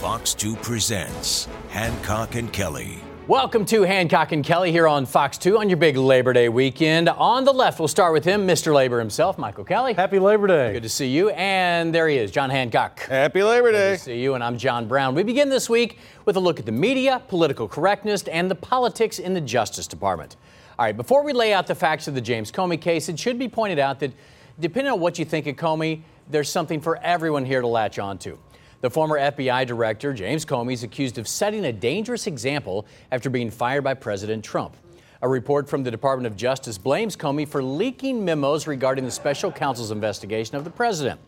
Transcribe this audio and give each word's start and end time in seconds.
Fox 0.00 0.32
2 0.32 0.54
presents 0.54 1.48
Hancock 1.70 2.36
and 2.36 2.52
Kelly. 2.52 3.00
Welcome 3.26 3.64
to 3.64 3.82
Hancock 3.82 4.30
and 4.30 4.44
Kelly 4.44 4.70
here 4.70 4.86
on 4.86 5.04
Fox 5.06 5.36
2 5.38 5.58
on 5.58 5.68
your 5.68 5.76
big 5.76 5.96
Labor 5.96 6.32
Day 6.32 6.48
weekend. 6.48 7.08
On 7.08 7.42
the 7.42 7.52
left, 7.52 7.80
we'll 7.80 7.88
start 7.88 8.12
with 8.12 8.24
him, 8.24 8.46
Mr. 8.46 8.72
Labor 8.72 9.00
himself, 9.00 9.38
Michael 9.38 9.64
Kelly. 9.64 9.94
Happy 9.94 10.20
Labor 10.20 10.46
Day. 10.46 10.72
Good 10.72 10.84
to 10.84 10.88
see 10.88 11.08
you. 11.08 11.30
And 11.30 11.92
there 11.92 12.06
he 12.06 12.16
is, 12.16 12.30
John 12.30 12.48
Hancock. 12.48 13.00
Happy 13.00 13.42
Labor 13.42 13.72
Day. 13.72 13.90
Good 13.90 13.98
to 13.98 14.04
see 14.04 14.20
you. 14.20 14.34
And 14.34 14.44
I'm 14.44 14.56
John 14.56 14.86
Brown. 14.86 15.16
We 15.16 15.24
begin 15.24 15.48
this 15.48 15.68
week 15.68 15.98
with 16.26 16.36
a 16.36 16.40
look 16.40 16.60
at 16.60 16.66
the 16.66 16.70
media, 16.70 17.20
political 17.26 17.66
correctness, 17.66 18.22
and 18.28 18.48
the 18.48 18.54
politics 18.54 19.18
in 19.18 19.34
the 19.34 19.40
Justice 19.40 19.88
Department. 19.88 20.36
All 20.78 20.84
right, 20.84 20.96
before 20.96 21.24
we 21.24 21.32
lay 21.32 21.52
out 21.52 21.66
the 21.66 21.74
facts 21.74 22.06
of 22.06 22.14
the 22.14 22.20
James 22.20 22.52
Comey 22.52 22.80
case, 22.80 23.08
it 23.08 23.18
should 23.18 23.36
be 23.36 23.48
pointed 23.48 23.80
out 23.80 23.98
that 23.98 24.12
depending 24.60 24.92
on 24.92 25.00
what 25.00 25.18
you 25.18 25.24
think 25.24 25.48
of 25.48 25.56
Comey, 25.56 26.02
there's 26.30 26.48
something 26.48 26.80
for 26.80 26.98
everyone 26.98 27.44
here 27.44 27.60
to 27.60 27.66
latch 27.66 27.98
onto. 27.98 28.38
The 28.80 28.90
former 28.90 29.18
FBI 29.18 29.66
director, 29.66 30.12
James 30.12 30.44
Comey, 30.44 30.72
is 30.72 30.84
accused 30.84 31.18
of 31.18 31.26
setting 31.26 31.64
a 31.64 31.72
dangerous 31.72 32.28
example 32.28 32.86
after 33.10 33.28
being 33.28 33.50
fired 33.50 33.82
by 33.82 33.94
President 33.94 34.44
Trump. 34.44 34.76
A 35.20 35.28
report 35.28 35.68
from 35.68 35.82
the 35.82 35.90
Department 35.90 36.28
of 36.28 36.36
Justice 36.36 36.78
blames 36.78 37.16
Comey 37.16 37.46
for 37.46 37.60
leaking 37.60 38.24
memos 38.24 38.68
regarding 38.68 39.04
the 39.04 39.10
special 39.10 39.50
counsel's 39.50 39.90
investigation 39.90 40.56
of 40.56 40.62
the 40.62 40.70
president. 40.70 41.20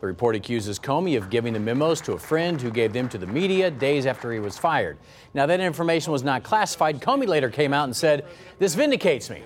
The 0.00 0.06
report 0.06 0.34
accuses 0.34 0.80
Comey 0.80 1.16
of 1.16 1.30
giving 1.30 1.52
the 1.52 1.60
memos 1.60 2.00
to 2.02 2.14
a 2.14 2.18
friend 2.18 2.60
who 2.60 2.72
gave 2.72 2.92
them 2.92 3.08
to 3.10 3.18
the 3.18 3.26
media 3.26 3.70
days 3.70 4.04
after 4.04 4.32
he 4.32 4.40
was 4.40 4.58
fired. 4.58 4.98
Now, 5.32 5.46
that 5.46 5.60
information 5.60 6.12
was 6.12 6.24
not 6.24 6.42
classified. 6.42 7.00
Comey 7.00 7.28
later 7.28 7.50
came 7.50 7.72
out 7.72 7.84
and 7.84 7.94
said, 7.94 8.26
This 8.58 8.74
vindicates 8.74 9.30
me. 9.30 9.44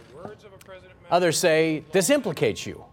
Others 1.10 1.36
say, 1.36 1.84
This 1.92 2.08
implicates 2.08 2.64
you. 2.64 2.86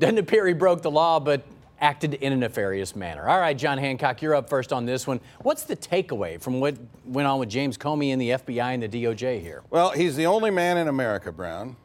Doesn't 0.00 0.18
appear 0.18 0.44
he 0.44 0.54
broke 0.54 0.82
the 0.82 0.90
law, 0.90 1.20
but 1.20 1.46
acted 1.82 2.14
in 2.14 2.32
a 2.32 2.36
nefarious 2.36 2.94
manner. 2.96 3.28
All 3.28 3.38
right, 3.40 3.58
John 3.58 3.76
Hancock, 3.76 4.22
you're 4.22 4.34
up 4.36 4.48
first 4.48 4.72
on 4.72 4.86
this 4.86 5.06
one. 5.06 5.20
What's 5.40 5.64
the 5.64 5.76
takeaway 5.76 6.40
from 6.40 6.60
what 6.60 6.76
went 7.04 7.26
on 7.26 7.40
with 7.40 7.50
James 7.50 7.76
Comey 7.76 8.12
and 8.12 8.22
the 8.22 8.30
FBI 8.30 8.74
and 8.74 8.82
the 8.84 8.88
DOJ 8.88 9.40
here? 9.42 9.62
Well, 9.68 9.90
he's 9.90 10.14
the 10.16 10.26
only 10.26 10.50
man 10.50 10.78
in 10.78 10.86
America, 10.88 11.32
Brown, 11.32 11.76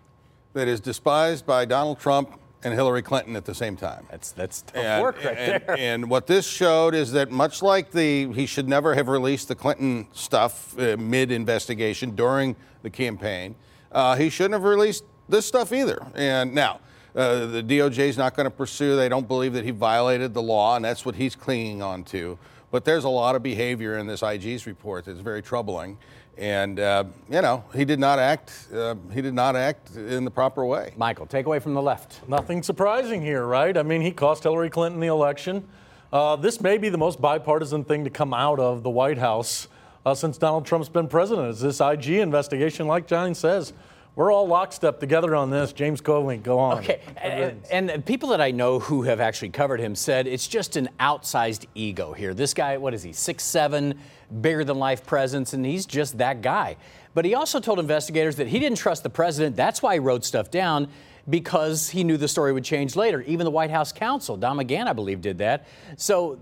that 0.53 0.67
is 0.67 0.79
despised 0.79 1.45
by 1.45 1.65
Donald 1.65 1.99
Trump 1.99 2.39
and 2.63 2.73
Hillary 2.73 3.01
Clinton 3.01 3.35
at 3.35 3.45
the 3.45 3.55
same 3.55 3.75
time. 3.75 4.05
That's 4.09 4.31
that's 4.31 4.61
tough 4.61 4.77
And, 4.77 5.01
work 5.01 5.23
right 5.23 5.37
and, 5.37 5.63
there. 5.65 5.77
and 5.77 6.09
what 6.09 6.27
this 6.27 6.47
showed 6.47 6.93
is 6.95 7.11
that 7.11 7.31
much 7.31 7.61
like 7.61 7.91
the 7.91 8.31
he 8.33 8.45
should 8.45 8.67
never 8.67 8.93
have 8.95 9.07
released 9.07 9.47
the 9.47 9.55
Clinton 9.55 10.07
stuff 10.13 10.77
uh, 10.79 10.95
mid 10.97 11.31
investigation 11.31 12.15
during 12.15 12.55
the 12.83 12.89
campaign, 12.89 13.55
uh, 13.91 14.15
he 14.15 14.29
shouldn't 14.29 14.53
have 14.53 14.63
released 14.63 15.03
this 15.27 15.45
stuff 15.47 15.73
either. 15.73 16.05
And 16.13 16.53
now. 16.53 16.81
Uh, 17.17 17.47
the 17.47 17.63
DOJ 17.63 17.97
is 17.97 18.17
not 18.17 18.35
going 18.35 18.43
to 18.43 18.51
pursue. 18.51 18.95
They 18.95 19.09
don't 19.09 19.27
believe 19.27 19.53
that 19.53 19.65
he 19.65 19.71
violated 19.71 20.35
the 20.35 20.41
law, 20.41 20.75
and 20.75 20.85
that's 20.85 21.03
what 21.03 21.15
he's 21.15 21.35
clinging 21.35 21.81
on 21.81 22.03
to. 22.05 22.37
But 22.69 22.85
there's 22.85 23.05
a 23.05 23.09
lot 23.09 23.35
of 23.35 23.41
behavior 23.41 23.97
in 23.97 24.05
this 24.05 24.21
IG's 24.21 24.67
report 24.67 25.05
that's 25.05 25.19
very 25.19 25.41
troubling, 25.41 25.97
and 26.37 26.79
uh, 26.79 27.05
you 27.27 27.41
know 27.41 27.63
he 27.73 27.85
did 27.85 27.99
not 27.99 28.19
act. 28.19 28.67
Uh, 28.71 28.93
he 29.11 29.23
did 29.23 29.33
not 29.33 29.55
act 29.55 29.95
in 29.95 30.25
the 30.25 30.31
proper 30.31 30.63
way. 30.63 30.93
Michael, 30.95 31.25
take 31.25 31.47
away 31.47 31.57
from 31.57 31.73
the 31.73 31.81
left. 31.81 32.19
Nothing 32.29 32.61
surprising 32.61 33.23
here, 33.23 33.47
right? 33.47 33.75
I 33.75 33.81
mean, 33.81 34.01
he 34.01 34.11
cost 34.11 34.43
Hillary 34.43 34.69
Clinton 34.69 35.01
the 35.01 35.07
election. 35.07 35.67
Uh, 36.13 36.35
this 36.35 36.61
may 36.61 36.77
be 36.77 36.89
the 36.89 36.99
most 36.99 37.19
bipartisan 37.19 37.83
thing 37.83 38.03
to 38.03 38.11
come 38.11 38.31
out 38.31 38.59
of 38.59 38.83
the 38.83 38.91
White 38.91 39.17
House 39.17 39.69
uh, 40.05 40.13
since 40.13 40.37
Donald 40.37 40.67
Trump's 40.67 40.87
been 40.87 41.07
president. 41.07 41.49
Is 41.49 41.61
this 41.61 41.81
IG 41.81 42.09
investigation, 42.09 42.85
like 42.85 43.07
John 43.07 43.33
says? 43.33 43.73
We're 44.17 44.31
all 44.31 44.47
locked 44.47 44.83
up 44.83 44.99
together 44.99 45.35
on 45.35 45.51
this. 45.51 45.71
James 45.71 46.01
Comey, 46.01 46.41
go 46.41 46.57
on. 46.57 46.79
Okay, 46.79 47.01
and, 47.17 47.61
and 47.91 48.03
people 48.03 48.29
that 48.29 48.41
I 48.41 48.49
know 48.49 48.79
who 48.79 49.03
have 49.03 49.19
actually 49.19 49.49
covered 49.49 49.79
him 49.79 49.93
said 49.93 50.25
it's 50.25 50.47
just 50.47 50.75
an 50.75 50.89
outsized 50.99 51.67
ego 51.75 52.13
here. 52.13 52.33
This 52.33 52.55
guy, 52.55 52.77
what 52.77 52.95
is 52.95 53.03
he, 53.03 53.13
six 53.13 53.43
seven, 53.43 53.99
bigger 54.41 54.63
than 54.63 54.79
life 54.79 55.05
presence, 55.05 55.53
and 55.53 55.63
he's 55.63 55.85
just 55.85 56.17
that 56.17 56.41
guy. 56.41 56.77
But 57.13 57.25
he 57.25 57.35
also 57.35 57.59
told 57.59 57.77
investigators 57.77 58.37
that 58.37 58.47
he 58.47 58.57
didn't 58.57 58.79
trust 58.79 59.03
the 59.03 59.09
president. 59.11 59.55
That's 59.55 59.83
why 59.83 59.93
he 59.93 59.99
wrote 59.99 60.25
stuff 60.25 60.49
down 60.49 60.87
because 61.29 61.89
he 61.89 62.03
knew 62.03 62.17
the 62.17 62.27
story 62.27 62.53
would 62.53 62.63
change 62.63 62.95
later. 62.95 63.21
Even 63.21 63.45
the 63.45 63.51
White 63.51 63.69
House 63.69 63.91
counsel, 63.91 64.35
Don 64.35 64.57
McGahn, 64.57 64.87
I 64.87 64.93
believe, 64.93 65.21
did 65.21 65.37
that. 65.37 65.67
So 65.95 66.39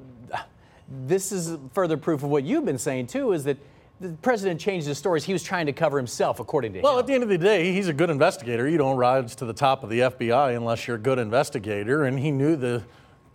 this 0.87 1.33
is 1.33 1.57
further 1.73 1.97
proof 1.97 2.23
of 2.23 2.29
what 2.29 2.45
you've 2.45 2.63
been 2.63 2.77
saying 2.77 3.07
too, 3.07 3.33
is 3.33 3.43
that 3.43 3.57
the 4.01 4.09
president 4.21 4.59
changed 4.59 4.87
his 4.87 4.97
stories. 4.97 5.23
He 5.23 5.33
was 5.33 5.43
trying 5.43 5.65
to 5.67 5.73
cover 5.73 5.97
himself, 5.97 6.39
according 6.39 6.73
to 6.73 6.81
Well, 6.81 6.93
him. 6.93 6.99
at 6.99 7.07
the 7.07 7.13
end 7.13 7.23
of 7.23 7.29
the 7.29 7.37
day, 7.37 7.71
he's 7.71 7.87
a 7.87 7.93
good 7.93 8.09
investigator. 8.09 8.67
You 8.67 8.77
don't 8.77 8.97
rise 8.97 9.35
to 9.35 9.45
the 9.45 9.53
top 9.53 9.83
of 9.83 9.89
the 9.89 9.99
FBI 10.01 10.55
unless 10.55 10.87
you're 10.87 10.97
a 10.97 10.99
good 10.99 11.19
investigator, 11.19 12.03
and 12.03 12.19
he 12.19 12.31
knew 12.31 12.55
the 12.55 12.83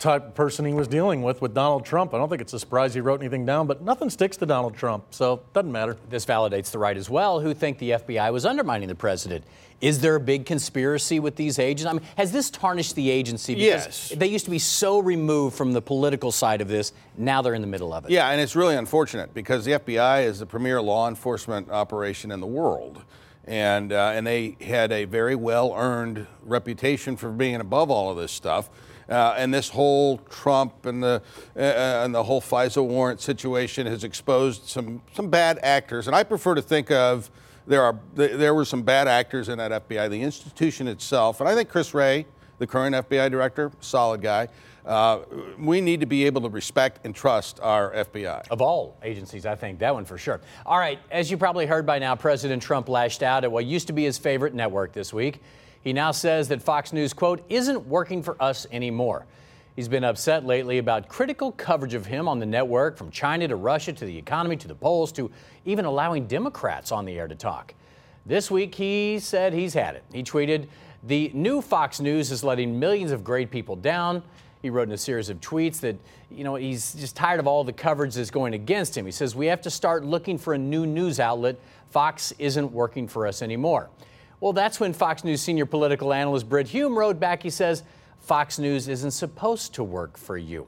type 0.00 0.26
of 0.28 0.34
person 0.34 0.64
he 0.64 0.72
was 0.72 0.88
dealing 0.88 1.22
with 1.22 1.40
with 1.42 1.54
Donald 1.54 1.84
Trump. 1.84 2.14
I 2.14 2.18
don't 2.18 2.28
think 2.28 2.40
it's 2.40 2.54
a 2.54 2.58
surprise 2.58 2.94
he 2.94 3.00
wrote 3.00 3.20
anything 3.20 3.44
down, 3.44 3.66
but 3.66 3.82
nothing 3.82 4.08
sticks 4.10 4.36
to 4.38 4.46
Donald 4.46 4.74
Trump, 4.74 5.04
so 5.10 5.34
it 5.34 5.52
doesn't 5.52 5.70
matter. 5.70 5.96
This 6.08 6.24
validates 6.24 6.70
the 6.70 6.78
right 6.78 6.96
as 6.96 7.10
well, 7.10 7.38
who 7.38 7.54
think 7.54 7.78
the 7.78 7.90
FBI 7.90 8.32
was 8.32 8.46
undermining 8.46 8.88
the 8.88 8.94
president. 8.94 9.44
Is 9.80 10.00
there 10.00 10.14
a 10.14 10.20
big 10.20 10.46
conspiracy 10.46 11.20
with 11.20 11.36
these 11.36 11.58
agents? 11.58 11.88
I 11.88 11.92
mean, 11.92 12.02
has 12.16 12.32
this 12.32 12.50
tarnished 12.50 12.96
the 12.96 13.10
agency? 13.10 13.54
Because 13.54 13.86
Yes. 13.86 14.08
They 14.16 14.26
used 14.26 14.46
to 14.46 14.50
be 14.50 14.58
so 14.58 14.98
removed 14.98 15.56
from 15.56 15.72
the 15.72 15.80
political 15.82 16.32
side 16.32 16.60
of 16.60 16.68
this. 16.68 16.92
Now 17.16 17.40
they're 17.40 17.54
in 17.54 17.62
the 17.62 17.66
middle 17.68 17.92
of 17.92 18.04
it. 18.04 18.10
Yeah, 18.10 18.28
and 18.30 18.40
it's 18.40 18.56
really 18.56 18.76
unfortunate 18.76 19.32
because 19.32 19.64
the 19.64 19.72
FBI 19.72 20.24
is 20.24 20.38
the 20.38 20.46
premier 20.46 20.82
law 20.82 21.08
enforcement 21.08 21.70
operation 21.70 22.30
in 22.30 22.40
the 22.40 22.46
world. 22.46 23.02
And, 23.46 23.92
uh, 23.92 24.12
and 24.14 24.26
they 24.26 24.56
had 24.60 24.92
a 24.92 25.06
very 25.06 25.34
well 25.34 25.74
earned 25.74 26.26
reputation 26.42 27.16
for 27.16 27.30
being 27.30 27.56
above 27.56 27.90
all 27.90 28.10
of 28.10 28.18
this 28.18 28.32
stuff. 28.32 28.68
Uh, 29.10 29.34
and 29.36 29.52
this 29.52 29.68
whole 29.68 30.18
Trump 30.30 30.86
and 30.86 31.02
the, 31.02 31.20
uh, 31.56 31.60
and 31.60 32.14
the 32.14 32.22
whole 32.22 32.40
FISA 32.40 32.84
warrant 32.84 33.20
situation 33.20 33.86
has 33.86 34.04
exposed 34.04 34.66
some, 34.66 35.02
some 35.14 35.28
bad 35.28 35.58
actors. 35.62 36.06
And 36.06 36.14
I 36.14 36.22
prefer 36.22 36.54
to 36.54 36.62
think 36.62 36.92
of 36.92 37.28
there, 37.66 37.82
are, 37.82 37.98
there 38.14 38.54
were 38.54 38.64
some 38.64 38.82
bad 38.82 39.08
actors 39.08 39.48
in 39.48 39.58
that 39.58 39.88
FBI, 39.88 40.08
the 40.10 40.22
institution 40.22 40.86
itself. 40.86 41.40
And 41.40 41.48
I 41.48 41.54
think 41.54 41.68
Chris 41.68 41.92
Wray, 41.92 42.26
the 42.58 42.66
current 42.66 42.94
FBI 42.94 43.30
director, 43.30 43.72
solid 43.80 44.22
guy. 44.22 44.48
Uh, 44.84 45.20
we 45.58 45.80
need 45.80 46.00
to 46.00 46.06
be 46.06 46.24
able 46.24 46.40
to 46.40 46.48
respect 46.48 47.04
and 47.04 47.14
trust 47.14 47.60
our 47.62 47.92
FBI. 47.92 48.48
Of 48.48 48.62
all 48.62 48.96
agencies, 49.02 49.44
I 49.44 49.54
think 49.54 49.78
that 49.80 49.92
one 49.92 50.04
for 50.04 50.18
sure. 50.18 50.40
All 50.64 50.78
right, 50.78 50.98
as 51.10 51.30
you 51.30 51.36
probably 51.36 51.66
heard 51.66 51.84
by 51.84 51.98
now, 51.98 52.16
President 52.16 52.62
Trump 52.62 52.88
lashed 52.88 53.22
out 53.22 53.44
at 53.44 53.52
what 53.52 53.66
used 53.66 53.88
to 53.88 53.92
be 53.92 54.04
his 54.04 54.18
favorite 54.18 54.54
network 54.54 54.92
this 54.92 55.12
week. 55.12 55.42
He 55.82 55.92
now 55.92 56.10
says 56.10 56.48
that 56.48 56.62
Fox 56.62 56.92
News, 56.92 57.12
quote, 57.12 57.42
isn't 57.48 57.86
working 57.86 58.22
for 58.22 58.40
us 58.40 58.66
anymore. 58.70 59.24
He's 59.76 59.88
been 59.88 60.04
upset 60.04 60.44
lately 60.44 60.78
about 60.78 61.08
critical 61.08 61.52
coverage 61.52 61.94
of 61.94 62.04
him 62.04 62.28
on 62.28 62.38
the 62.38 62.46
network, 62.46 62.98
from 62.98 63.10
China 63.10 63.48
to 63.48 63.56
Russia 63.56 63.92
to 63.94 64.04
the 64.04 64.18
economy 64.18 64.56
to 64.56 64.68
the 64.68 64.74
polls 64.74 65.10
to 65.12 65.30
even 65.64 65.84
allowing 65.86 66.26
Democrats 66.26 66.92
on 66.92 67.06
the 67.06 67.18
air 67.18 67.28
to 67.28 67.34
talk. 67.34 67.72
This 68.26 68.50
week, 68.50 68.74
he 68.74 69.18
said 69.18 69.54
he's 69.54 69.72
had 69.72 69.94
it. 69.94 70.04
He 70.12 70.22
tweeted, 70.22 70.66
The 71.04 71.30
new 71.32 71.62
Fox 71.62 71.98
News 71.98 72.30
is 72.30 72.44
letting 72.44 72.78
millions 72.78 73.10
of 73.10 73.24
great 73.24 73.50
people 73.50 73.76
down. 73.76 74.22
He 74.60 74.68
wrote 74.68 74.88
in 74.88 74.92
a 74.92 74.98
series 74.98 75.30
of 75.30 75.40
tweets 75.40 75.80
that, 75.80 75.96
you 76.30 76.44
know, 76.44 76.56
he's 76.56 76.92
just 76.92 77.16
tired 77.16 77.40
of 77.40 77.46
all 77.46 77.64
the 77.64 77.72
coverage 77.72 78.14
that's 78.14 78.30
going 78.30 78.52
against 78.52 78.94
him. 78.94 79.06
He 79.06 79.12
says, 79.12 79.34
We 79.34 79.46
have 79.46 79.62
to 79.62 79.70
start 79.70 80.04
looking 80.04 80.36
for 80.36 80.52
a 80.52 80.58
new 80.58 80.84
news 80.84 81.18
outlet. 81.18 81.56
Fox 81.88 82.34
isn't 82.38 82.70
working 82.70 83.08
for 83.08 83.26
us 83.26 83.40
anymore. 83.40 83.88
Well, 84.40 84.54
that's 84.54 84.80
when 84.80 84.92
Fox 84.94 85.22
News 85.22 85.42
senior 85.42 85.66
political 85.66 86.12
analyst 86.12 86.48
Brit 86.48 86.68
Hume 86.68 86.98
wrote 86.98 87.20
back. 87.20 87.42
He 87.42 87.50
says, 87.50 87.82
Fox 88.20 88.58
News 88.58 88.88
isn't 88.88 89.10
supposed 89.10 89.74
to 89.74 89.84
work 89.84 90.16
for 90.16 90.36
you. 90.36 90.66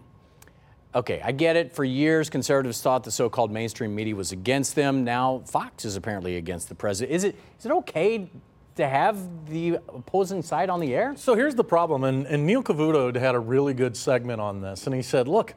Okay, 0.94 1.22
I 1.24 1.32
get 1.32 1.56
it. 1.56 1.72
For 1.72 1.84
years, 1.84 2.28
conservatives 2.28 2.82
thought 2.82 3.02
the 3.02 3.10
so 3.10 3.30
called 3.30 3.50
mainstream 3.50 3.94
media 3.94 4.14
was 4.14 4.30
against 4.30 4.74
them. 4.74 5.04
Now, 5.04 5.42
Fox 5.46 5.86
is 5.86 5.96
apparently 5.96 6.36
against 6.36 6.68
the 6.68 6.74
president. 6.74 7.16
Is 7.16 7.24
it, 7.24 7.34
is 7.58 7.64
it 7.64 7.72
okay 7.72 8.28
to 8.76 8.86
have 8.86 9.46
the 9.48 9.78
opposing 9.88 10.42
side 10.42 10.68
on 10.68 10.80
the 10.80 10.94
air? 10.94 11.14
So 11.16 11.34
here's 11.34 11.54
the 11.54 11.64
problem, 11.64 12.04
and, 12.04 12.26
and 12.26 12.46
Neil 12.46 12.62
Cavuto 12.62 13.14
had 13.18 13.34
a 13.34 13.38
really 13.38 13.72
good 13.72 13.96
segment 13.96 14.40
on 14.40 14.60
this, 14.60 14.86
and 14.86 14.94
he 14.94 15.00
said, 15.00 15.28
look, 15.28 15.54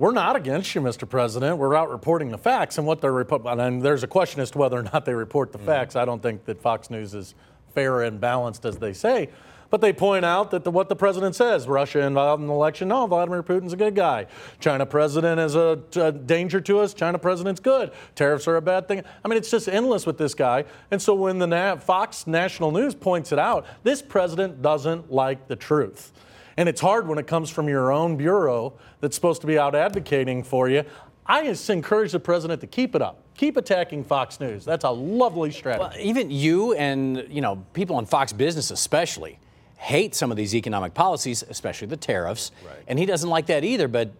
we're 0.00 0.12
not 0.12 0.34
against 0.34 0.74
you, 0.74 0.80
Mr. 0.80 1.06
President. 1.06 1.58
We're 1.58 1.74
out 1.74 1.90
reporting 1.90 2.30
the 2.30 2.38
facts 2.38 2.78
and 2.78 2.86
what 2.86 3.02
they're 3.02 3.12
reporting. 3.12 3.60
And 3.60 3.82
there's 3.82 4.02
a 4.02 4.06
question 4.06 4.40
as 4.40 4.50
to 4.52 4.58
whether 4.58 4.78
or 4.78 4.82
not 4.82 5.04
they 5.04 5.12
report 5.12 5.52
the 5.52 5.58
mm. 5.58 5.66
facts. 5.66 5.94
I 5.94 6.06
don't 6.06 6.22
think 6.22 6.46
that 6.46 6.62
Fox 6.62 6.88
News 6.88 7.12
is 7.12 7.34
fair 7.74 8.00
and 8.00 8.18
balanced 8.18 8.64
as 8.64 8.78
they 8.78 8.94
say. 8.94 9.28
But 9.68 9.82
they 9.82 9.92
point 9.92 10.24
out 10.24 10.52
that 10.52 10.64
the, 10.64 10.70
what 10.70 10.88
the 10.88 10.96
president 10.96 11.36
says 11.36 11.68
Russia 11.68 12.00
involved 12.00 12.40
in 12.40 12.48
the 12.48 12.54
election, 12.54 12.88
no, 12.88 13.06
Vladimir 13.06 13.42
Putin's 13.42 13.74
a 13.74 13.76
good 13.76 13.94
guy. 13.94 14.26
China 14.58 14.86
president 14.86 15.38
is 15.38 15.54
a, 15.54 15.78
a 15.96 16.10
danger 16.10 16.62
to 16.62 16.78
us, 16.78 16.94
China 16.94 17.18
president's 17.18 17.60
good. 17.60 17.92
Tariffs 18.14 18.48
are 18.48 18.56
a 18.56 18.62
bad 18.62 18.88
thing. 18.88 19.04
I 19.22 19.28
mean, 19.28 19.36
it's 19.36 19.50
just 19.50 19.68
endless 19.68 20.06
with 20.06 20.16
this 20.16 20.32
guy. 20.32 20.64
And 20.90 21.00
so 21.00 21.14
when 21.14 21.38
the 21.38 21.46
Na- 21.46 21.76
Fox 21.76 22.26
National 22.26 22.72
News 22.72 22.94
points 22.94 23.32
it 23.32 23.38
out, 23.38 23.66
this 23.82 24.00
president 24.00 24.62
doesn't 24.62 25.12
like 25.12 25.46
the 25.46 25.56
truth. 25.56 26.10
And 26.60 26.68
it's 26.68 26.82
hard 26.82 27.08
when 27.08 27.16
it 27.16 27.26
comes 27.26 27.48
from 27.48 27.70
your 27.70 27.90
own 27.90 28.18
bureau 28.18 28.74
that's 29.00 29.14
supposed 29.14 29.40
to 29.40 29.46
be 29.46 29.58
out 29.58 29.74
advocating 29.74 30.42
for 30.42 30.68
you. 30.68 30.84
I 31.24 31.42
just 31.42 31.70
encourage 31.70 32.12
the 32.12 32.20
president 32.20 32.60
to 32.60 32.66
keep 32.66 32.94
it 32.94 33.00
up. 33.00 33.22
Keep 33.34 33.56
attacking 33.56 34.04
Fox 34.04 34.38
News. 34.40 34.66
That's 34.66 34.84
a 34.84 34.90
lovely 34.90 35.52
strategy. 35.52 35.80
Well, 35.80 36.06
even 36.06 36.30
you 36.30 36.74
and 36.74 37.26
you 37.30 37.40
know 37.40 37.64
people 37.72 37.96
on 37.96 38.04
Fox 38.04 38.34
Business 38.34 38.70
especially 38.70 39.38
hate 39.78 40.14
some 40.14 40.30
of 40.30 40.36
these 40.36 40.54
economic 40.54 40.92
policies, 40.92 41.42
especially 41.48 41.86
the 41.86 41.96
tariffs. 41.96 42.52
Right. 42.66 42.76
And 42.88 42.98
he 42.98 43.06
doesn't 43.06 43.30
like 43.30 43.46
that 43.46 43.64
either. 43.64 43.88
But 43.88 44.12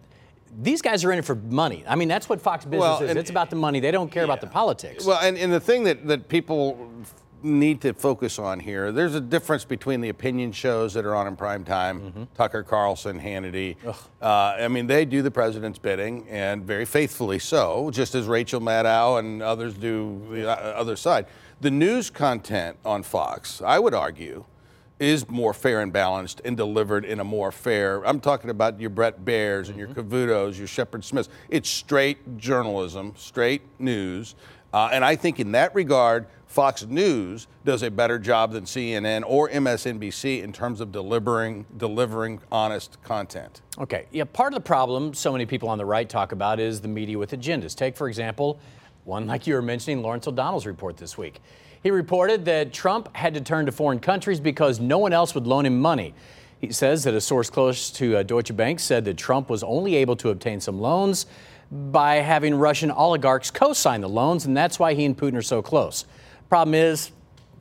these 0.63 0.81
guys 0.81 1.05
are 1.05 1.11
in 1.11 1.19
it 1.19 1.25
for 1.25 1.35
money. 1.35 1.83
I 1.87 1.95
mean, 1.95 2.07
that's 2.07 2.27
what 2.27 2.41
Fox 2.41 2.65
Business 2.65 2.81
well, 2.81 3.03
is. 3.03 3.15
It's 3.17 3.29
about 3.29 3.51
the 3.51 3.55
money. 3.55 3.79
They 3.79 3.91
don't 3.91 4.11
care 4.11 4.23
yeah. 4.23 4.33
about 4.33 4.41
the 4.41 4.47
politics. 4.47 5.05
Well, 5.05 5.19
and, 5.21 5.37
and 5.37 5.53
the 5.53 5.59
thing 5.59 5.83
that, 5.83 6.07
that 6.07 6.27
people 6.27 6.89
need 7.43 7.81
to 7.81 7.93
focus 7.93 8.39
on 8.39 8.59
here. 8.59 8.91
There's 8.91 9.15
a 9.15 9.21
difference 9.21 9.65
between 9.65 10.01
the 10.01 10.09
opinion 10.09 10.51
shows 10.51 10.93
that 10.93 11.05
are 11.05 11.15
on 11.15 11.27
in 11.27 11.35
prime 11.35 11.63
time, 11.63 12.01
mm-hmm. 12.01 12.23
Tucker 12.35 12.63
Carlson, 12.63 13.19
Hannity. 13.19 13.75
Uh, 14.21 14.55
I 14.59 14.67
mean, 14.67 14.87
they 14.87 15.05
do 15.05 15.21
the 15.21 15.31
president's 15.31 15.79
bidding, 15.79 16.27
and 16.29 16.63
very 16.63 16.85
faithfully 16.85 17.39
so, 17.39 17.89
just 17.91 18.15
as 18.15 18.27
Rachel 18.27 18.61
Maddow 18.61 19.19
and 19.19 19.41
others 19.41 19.73
do 19.73 20.21
the 20.31 20.49
uh, 20.49 20.53
other 20.53 20.95
side. 20.95 21.25
The 21.61 21.71
news 21.71 22.09
content 22.09 22.77
on 22.85 23.03
Fox, 23.03 23.61
I 23.61 23.79
would 23.79 23.93
argue, 23.93 24.45
is 25.01 25.27
more 25.27 25.53
fair 25.53 25.81
and 25.81 25.91
balanced 25.91 26.41
and 26.45 26.55
delivered 26.55 27.05
in 27.05 27.19
a 27.19 27.23
more 27.23 27.51
fair. 27.51 28.05
I'm 28.05 28.19
talking 28.19 28.51
about 28.51 28.79
your 28.79 28.91
Bret 28.91 29.25
Baier's 29.25 29.69
and 29.69 29.77
mm-hmm. 29.79 29.93
your 29.93 30.05
Cavutos, 30.05 30.59
your 30.59 30.67
Shepard 30.67 31.03
Smiths. 31.03 31.27
It's 31.49 31.69
straight 31.69 32.37
journalism, 32.37 33.13
straight 33.17 33.63
news. 33.79 34.35
Uh, 34.73 34.89
and 34.91 35.03
I 35.03 35.15
think 35.15 35.39
in 35.39 35.51
that 35.51 35.75
regard, 35.75 36.27
Fox 36.47 36.83
News 36.85 37.47
does 37.63 37.81
a 37.81 37.89
better 37.89 38.19
job 38.19 38.51
than 38.51 38.65
CNN 38.65 39.23
or 39.25 39.49
MSNBC 39.49 40.43
in 40.43 40.51
terms 40.51 40.81
of 40.81 40.91
delivering 40.91 41.65
delivering 41.77 42.41
honest 42.51 43.01
content. 43.03 43.61
Okay. 43.79 44.05
Yeah, 44.11 44.25
part 44.25 44.53
of 44.53 44.55
the 44.55 44.65
problem 44.65 45.13
so 45.13 45.31
many 45.31 45.45
people 45.45 45.69
on 45.69 45.77
the 45.77 45.85
right 45.85 46.09
talk 46.09 46.33
about 46.33 46.59
is 46.59 46.81
the 46.81 46.89
media 46.89 47.17
with 47.17 47.31
agendas. 47.31 47.73
Take 47.73 47.95
for 47.95 48.09
example, 48.09 48.59
one 49.05 49.27
like 49.27 49.47
you 49.47 49.53
were 49.53 49.61
mentioning 49.61 50.01
Lawrence 50.01 50.27
O'Donnell's 50.27 50.65
report 50.65 50.97
this 50.97 51.17
week. 51.17 51.39
He 51.83 51.89
reported 51.89 52.43
that 52.45 52.73
Trump 52.73 53.15
had 53.15 53.33
to 53.33 53.41
turn 53.41 53.65
to 53.65 53.71
foreign 53.71 53.99
countries 53.99 54.39
because 54.39 54.79
no 54.79 54.97
one 54.97 55.13
else 55.13 55.33
would 55.33 55.47
loan 55.47 55.65
him 55.65 55.79
money. 55.79 56.13
He 56.59 56.71
says 56.71 57.05
that 57.05 57.15
a 57.15 57.21
source 57.21 57.49
close 57.49 57.89
to 57.91 58.17
uh, 58.17 58.23
Deutsche 58.23 58.55
Bank 58.55 58.79
said 58.79 59.03
that 59.05 59.17
Trump 59.17 59.49
was 59.49 59.63
only 59.63 59.95
able 59.95 60.15
to 60.17 60.29
obtain 60.29 60.59
some 60.59 60.79
loans 60.79 61.25
by 61.71 62.15
having 62.15 62.55
Russian 62.55 62.91
oligarchs 62.91 63.49
co 63.49 63.73
sign 63.73 64.01
the 64.01 64.09
loans, 64.09 64.45
and 64.45 64.55
that's 64.55 64.77
why 64.77 64.93
he 64.93 65.05
and 65.05 65.17
Putin 65.17 65.35
are 65.35 65.41
so 65.41 65.61
close. 65.61 66.05
Problem 66.49 66.73
is, 66.73 67.11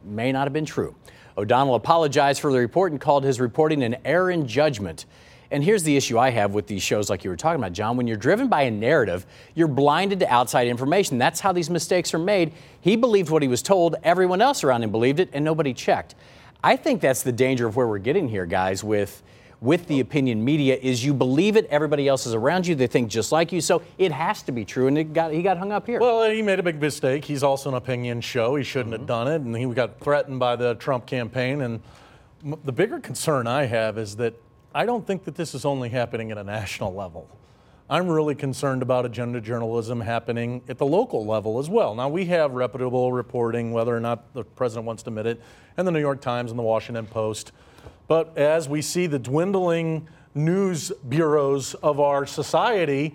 may 0.05 0.33
not 0.33 0.45
have 0.47 0.53
been 0.53 0.67
true. 0.67 0.95
O'Donnell 1.39 1.77
apologized 1.77 2.41
for 2.41 2.53
the 2.53 2.59
report 2.59 2.93
and 2.93 3.01
called 3.01 3.25
his 3.25 3.41
reporting 3.41 3.83
an 3.83 3.97
error 4.05 4.31
in 4.31 4.47
judgment. 4.47 5.07
And 5.53 5.65
here's 5.65 5.83
the 5.83 5.97
issue 5.97 6.19
I 6.19 6.31
have 6.31 6.55
with 6.55 6.67
these 6.67 6.83
shows, 6.83 7.11
like 7.11 7.25
you 7.25 7.31
were 7.31 7.37
talking 7.37 7.61
about, 7.61 7.73
John. 7.73 7.97
When 7.97 8.07
you're 8.07 8.17
driven 8.17 8.49
by 8.49 8.63
a 8.63 8.71
narrative, 8.71 9.27
you're 9.55 9.69
blinded 9.69 10.21
to 10.21 10.33
outside 10.33 10.69
information. 10.69 11.19
That's 11.19 11.41
how 11.41 11.53
these 11.53 11.71
mistakes 11.71 12.15
are 12.15 12.19
made. 12.19 12.53
He 12.81 12.95
believed 12.95 13.31
what 13.31 13.43
he 13.43 13.49
was 13.49 13.63
told, 13.63 13.97
everyone 14.05 14.41
else 14.41 14.63
around 14.63 14.83
him 14.85 14.91
believed 14.91 15.19
it, 15.19 15.31
and 15.33 15.45
nobody 15.45 15.75
checked. 15.75 16.15
I 16.63 16.77
think 16.77 17.01
that's 17.01 17.23
the 17.23 17.33
danger 17.33 17.67
of 17.67 17.75
where 17.75 17.89
we're 17.89 17.99
getting 17.99 18.29
here, 18.29 18.47
guys, 18.47 18.85
with 18.85 19.23
with 19.61 19.87
the 19.89 20.01
opinion 20.01 20.43
media 20.43 20.77
is 20.81 21.05
you 21.05 21.13
believe 21.13 21.57
it, 21.57 21.67
everybody 21.67 22.09
else 22.09 22.27
is 22.27 22.35
around 22.35 22.67
you, 22.67 22.75
they 22.75 22.87
think 22.87 23.11
just 23.11 23.31
like 23.31 23.53
you, 23.53 23.61
so 23.61 23.83
it 23.99 24.11
has 24.11 24.43
to 24.43 24.53
be 24.53 24.65
true, 24.65 24.87
and 24.87 24.97
it 24.97 25.13
got, 25.13 25.33
he 25.33 25.43
got 25.43 25.59
hung 25.59 25.71
up 25.71 25.87
here. 25.87 26.01
Well, 26.01 26.31
he 26.31 26.41
made 26.41 26.59
a 26.59 26.63
big 26.63 26.81
mistake. 26.81 27.25
He's 27.25 27.43
also 27.43 27.69
an 27.69 27.75
opinion 27.75 28.21
show. 28.23 28.57
He 28.57 28.65
shouldn't 28.65 28.95
mm-hmm. 28.95 29.03
have 29.03 29.07
done 29.07 29.29
it, 29.29 29.43
and 29.43 29.55
he 29.57 29.67
got 29.75 30.01
threatened 30.01 30.41
by 30.41 30.57
the 30.57 30.75
Trump 30.77 31.07
campaign. 31.07 31.61
And 31.61 31.81
the 32.65 32.73
bigger 32.73 32.99
concern 33.01 33.47
I 33.47 33.67
have 33.67 33.99
is 33.99 34.17
that 34.17 34.35
I 34.75 34.87
don't 34.87 35.07
think 35.07 35.25
that 35.25 35.35
this 35.35 35.55
is 35.55 35.65
only 35.65 35.91
happening 35.91 36.31
at 36.31 36.39
a 36.39 36.45
national 36.45 36.95
level. 36.95 37.29
I'm 37.91 38.07
really 38.07 38.37
concerned 38.37 38.83
about 38.83 39.05
agenda 39.05 39.41
journalism 39.41 40.01
happening 40.01 40.63
at 40.69 40.79
the 40.79 40.87
local 40.87 41.27
level 41.27 41.59
as 41.59 41.69
well. 41.69 41.95
Now, 41.97 42.09
we 42.09 42.25
have 42.27 42.53
reputable 42.53 43.13
reporting, 43.13 43.73
whether 43.73 43.95
or 43.95 43.99
not 43.99 44.33
the 44.33 44.45
president 44.45 44.87
wants 44.87 45.03
to 45.03 45.11
admit 45.11 45.27
it, 45.27 45.43
and 45.77 45.87
the 45.87 45.91
New 45.91 46.01
York 46.01 46.21
Times 46.21 46.53
and 46.53 46.59
the 46.59 46.63
Washington 46.63 47.07
Post. 47.07 47.51
But 48.11 48.37
as 48.37 48.69
we 48.69 48.83
see 48.83 49.07
the 49.07 49.21
dwindling 49.21 50.09
news 50.35 50.91
bureaus 51.09 51.75
of 51.75 52.01
our 52.01 52.27
society, 52.27 53.15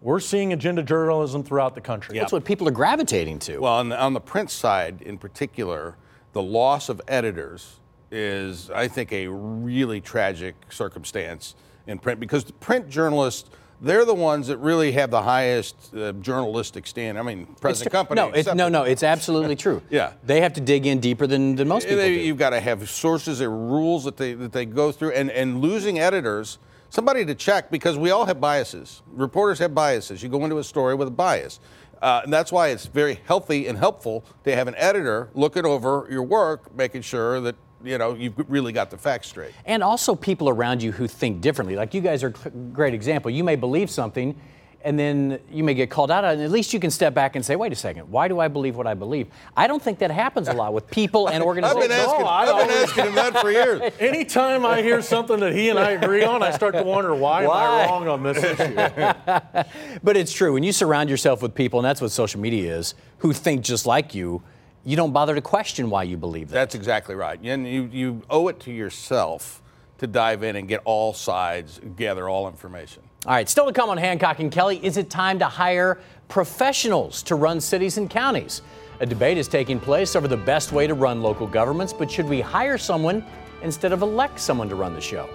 we're 0.00 0.18
seeing 0.18 0.52
agenda 0.52 0.82
journalism 0.82 1.44
throughout 1.44 1.76
the 1.76 1.80
country. 1.80 2.18
That's 2.18 2.32
what 2.32 2.44
people 2.44 2.66
are 2.66 2.72
gravitating 2.72 3.38
to. 3.38 3.58
Well, 3.58 3.74
on 3.74 3.90
the, 3.90 4.00
on 4.00 4.14
the 4.14 4.20
print 4.20 4.50
side 4.50 5.00
in 5.02 5.16
particular, 5.16 5.94
the 6.32 6.42
loss 6.42 6.88
of 6.88 7.00
editors 7.06 7.78
is, 8.10 8.68
I 8.70 8.88
think, 8.88 9.12
a 9.12 9.28
really 9.28 10.00
tragic 10.00 10.56
circumstance 10.70 11.54
in 11.86 12.00
print 12.00 12.18
because 12.18 12.42
the 12.42 12.52
print 12.54 12.88
journalists 12.88 13.48
they're 13.82 14.04
the 14.04 14.14
ones 14.14 14.46
that 14.46 14.58
really 14.58 14.92
have 14.92 15.10
the 15.10 15.22
highest 15.22 15.94
uh, 15.94 16.12
journalistic 16.12 16.86
stand. 16.86 17.18
I 17.18 17.22
mean, 17.22 17.46
present 17.60 17.90
company. 17.90 18.20
No, 18.20 18.30
it's, 18.30 18.54
no, 18.54 18.68
no, 18.68 18.84
it's 18.84 19.02
absolutely 19.02 19.56
true. 19.56 19.82
yeah, 19.90 20.12
they 20.24 20.40
have 20.40 20.52
to 20.54 20.60
dig 20.60 20.86
in 20.86 21.00
deeper 21.00 21.26
than, 21.26 21.56
than 21.56 21.68
most 21.68 21.84
people 21.84 21.98
they, 21.98 22.14
do. 22.14 22.20
You've 22.20 22.38
got 22.38 22.50
to 22.50 22.60
have 22.60 22.88
sources 22.88 23.40
and 23.40 23.70
rules 23.70 24.04
that 24.04 24.16
they 24.16 24.34
that 24.34 24.52
they 24.52 24.64
go 24.64 24.92
through, 24.92 25.10
and 25.12 25.30
and 25.30 25.60
losing 25.60 25.98
editors, 25.98 26.58
somebody 26.90 27.24
to 27.26 27.34
check 27.34 27.70
because 27.70 27.98
we 27.98 28.10
all 28.10 28.24
have 28.24 28.40
biases. 28.40 29.02
Reporters 29.08 29.58
have 29.58 29.74
biases. 29.74 30.22
You 30.22 30.28
go 30.28 30.44
into 30.44 30.58
a 30.58 30.64
story 30.64 30.94
with 30.94 31.08
a 31.08 31.12
bias. 31.12 31.58
Uh, 32.00 32.20
and 32.24 32.32
that's 32.32 32.50
why 32.50 32.68
it's 32.68 32.86
very 32.86 33.20
healthy 33.26 33.68
and 33.68 33.78
helpful 33.78 34.24
to 34.42 34.52
have 34.56 34.66
an 34.66 34.74
editor 34.76 35.28
look 35.34 35.56
it 35.56 35.64
over 35.64 36.08
your 36.10 36.24
work, 36.24 36.74
making 36.74 37.00
sure 37.00 37.40
that 37.40 37.54
you 37.84 37.98
know, 37.98 38.14
you've 38.14 38.34
really 38.48 38.72
got 38.72 38.90
the 38.90 38.98
facts 38.98 39.28
straight. 39.28 39.52
And 39.64 39.82
also 39.82 40.14
people 40.14 40.48
around 40.48 40.82
you 40.82 40.92
who 40.92 41.06
think 41.06 41.40
differently. 41.40 41.76
Like 41.76 41.94
you 41.94 42.00
guys 42.00 42.22
are 42.22 42.34
a 42.44 42.50
great 42.50 42.94
example. 42.94 43.30
You 43.30 43.44
may 43.44 43.56
believe 43.56 43.90
something 43.90 44.38
and 44.84 44.98
then 44.98 45.38
you 45.50 45.64
may 45.64 45.74
get 45.74 45.90
called 45.90 46.10
out 46.10 46.24
on 46.24 46.40
it. 46.40 46.44
At 46.44 46.50
least 46.50 46.72
you 46.72 46.80
can 46.80 46.90
step 46.90 47.14
back 47.14 47.36
and 47.36 47.44
say, 47.44 47.56
wait 47.56 47.72
a 47.72 47.76
second, 47.76 48.10
why 48.10 48.28
do 48.28 48.40
I 48.40 48.48
believe 48.48 48.76
what 48.76 48.86
I 48.86 48.94
believe? 48.94 49.28
I 49.56 49.66
don't 49.66 49.82
think 49.82 49.98
that 50.00 50.10
happens 50.10 50.48
a 50.48 50.52
lot 50.52 50.72
with 50.72 50.90
people 50.90 51.28
and 51.28 51.42
organizations. 51.42 51.82
I've 51.84 51.88
been 51.88 51.98
asking, 51.98 52.24
no, 52.24 52.28
I've 52.28 52.68
been 52.68 52.76
asking 52.76 53.04
him 53.06 53.14
that 53.14 53.38
for 53.38 53.50
years. 53.50 53.92
Anytime 54.00 54.66
I 54.66 54.82
hear 54.82 55.02
something 55.02 55.40
that 55.40 55.54
he 55.54 55.68
and 55.68 55.78
I 55.78 55.92
agree 55.92 56.24
on, 56.24 56.42
I 56.42 56.50
start 56.50 56.74
to 56.74 56.82
wonder, 56.82 57.14
why, 57.14 57.46
why? 57.46 57.64
am 57.64 57.70
I 57.70 57.86
wrong 57.86 58.08
on 58.08 58.22
this 58.22 58.42
issue? 58.42 58.74
but 60.02 60.16
it's 60.16 60.32
true. 60.32 60.52
When 60.52 60.62
you 60.62 60.72
surround 60.72 61.10
yourself 61.10 61.42
with 61.42 61.54
people, 61.54 61.78
and 61.78 61.86
that's 61.86 62.00
what 62.00 62.10
social 62.10 62.40
media 62.40 62.76
is, 62.76 62.94
who 63.18 63.32
think 63.32 63.62
just 63.62 63.86
like 63.86 64.14
you, 64.14 64.42
you 64.84 64.96
don't 64.96 65.12
bother 65.12 65.34
to 65.34 65.40
question 65.40 65.90
why 65.90 66.02
you 66.02 66.16
believe 66.16 66.48
that. 66.48 66.54
That's 66.54 66.74
exactly 66.74 67.14
right. 67.14 67.38
And 67.42 67.66
you, 67.66 67.88
you 67.92 68.22
owe 68.28 68.48
it 68.48 68.60
to 68.60 68.72
yourself 68.72 69.62
to 69.98 70.06
dive 70.06 70.42
in 70.42 70.56
and 70.56 70.66
get 70.66 70.80
all 70.84 71.12
sides, 71.12 71.80
gather 71.96 72.28
all 72.28 72.48
information. 72.48 73.02
All 73.24 73.34
right, 73.34 73.48
still 73.48 73.66
to 73.66 73.72
come 73.72 73.88
on 73.88 73.98
Hancock 73.98 74.40
and 74.40 74.50
Kelly, 74.50 74.84
is 74.84 74.96
it 74.96 75.08
time 75.08 75.38
to 75.38 75.44
hire 75.44 76.00
professionals 76.28 77.22
to 77.24 77.36
run 77.36 77.60
cities 77.60 77.98
and 77.98 78.10
counties? 78.10 78.62
A 78.98 79.06
debate 79.06 79.38
is 79.38 79.46
taking 79.46 79.78
place 79.78 80.16
over 80.16 80.26
the 80.26 80.36
best 80.36 80.72
way 80.72 80.88
to 80.88 80.94
run 80.94 81.22
local 81.22 81.46
governments, 81.46 81.92
but 81.92 82.10
should 82.10 82.28
we 82.28 82.40
hire 82.40 82.78
someone 82.78 83.24
instead 83.62 83.92
of 83.92 84.02
elect 84.02 84.40
someone 84.40 84.68
to 84.68 84.74
run 84.74 84.94
the 84.94 85.00
show? 85.00 85.28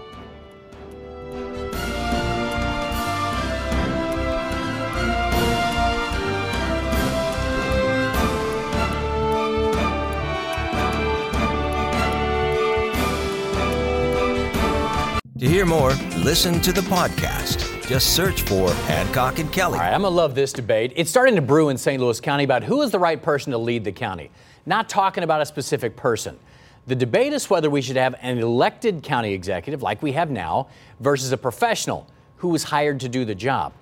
Hear 15.57 15.65
more, 15.65 15.93
listen 16.17 16.61
to 16.61 16.71
the 16.71 16.81
podcast. 16.81 17.87
Just 17.87 18.15
search 18.15 18.43
for 18.43 18.71
Hancock 18.71 19.39
and 19.39 19.51
Kelly. 19.51 19.79
All 19.79 19.85
right, 19.85 19.91
I'm 19.91 20.01
going 20.01 20.11
to 20.11 20.15
love 20.15 20.35
this 20.35 20.53
debate. 20.53 20.93
It's 20.95 21.09
starting 21.09 21.33
to 21.33 21.41
brew 21.41 21.69
in 21.69 21.79
St. 21.79 21.99
Louis 21.99 22.21
County 22.21 22.43
about 22.43 22.63
who 22.63 22.83
is 22.83 22.91
the 22.91 22.99
right 22.99 23.19
person 23.19 23.51
to 23.53 23.57
lead 23.57 23.83
the 23.83 23.91
county, 23.91 24.29
not 24.67 24.87
talking 24.87 25.23
about 25.23 25.41
a 25.41 25.47
specific 25.47 25.95
person. 25.95 26.37
The 26.85 26.93
debate 26.93 27.33
is 27.33 27.49
whether 27.49 27.71
we 27.71 27.81
should 27.81 27.95
have 27.95 28.13
an 28.21 28.37
elected 28.37 29.01
county 29.01 29.33
executive 29.33 29.81
like 29.81 30.03
we 30.03 30.11
have 30.11 30.29
now 30.29 30.67
versus 30.99 31.31
a 31.31 31.37
professional 31.37 32.07
who 32.35 32.49
was 32.49 32.65
hired 32.65 32.99
to 32.99 33.09
do 33.09 33.25
the 33.25 33.33
job. 33.33 33.73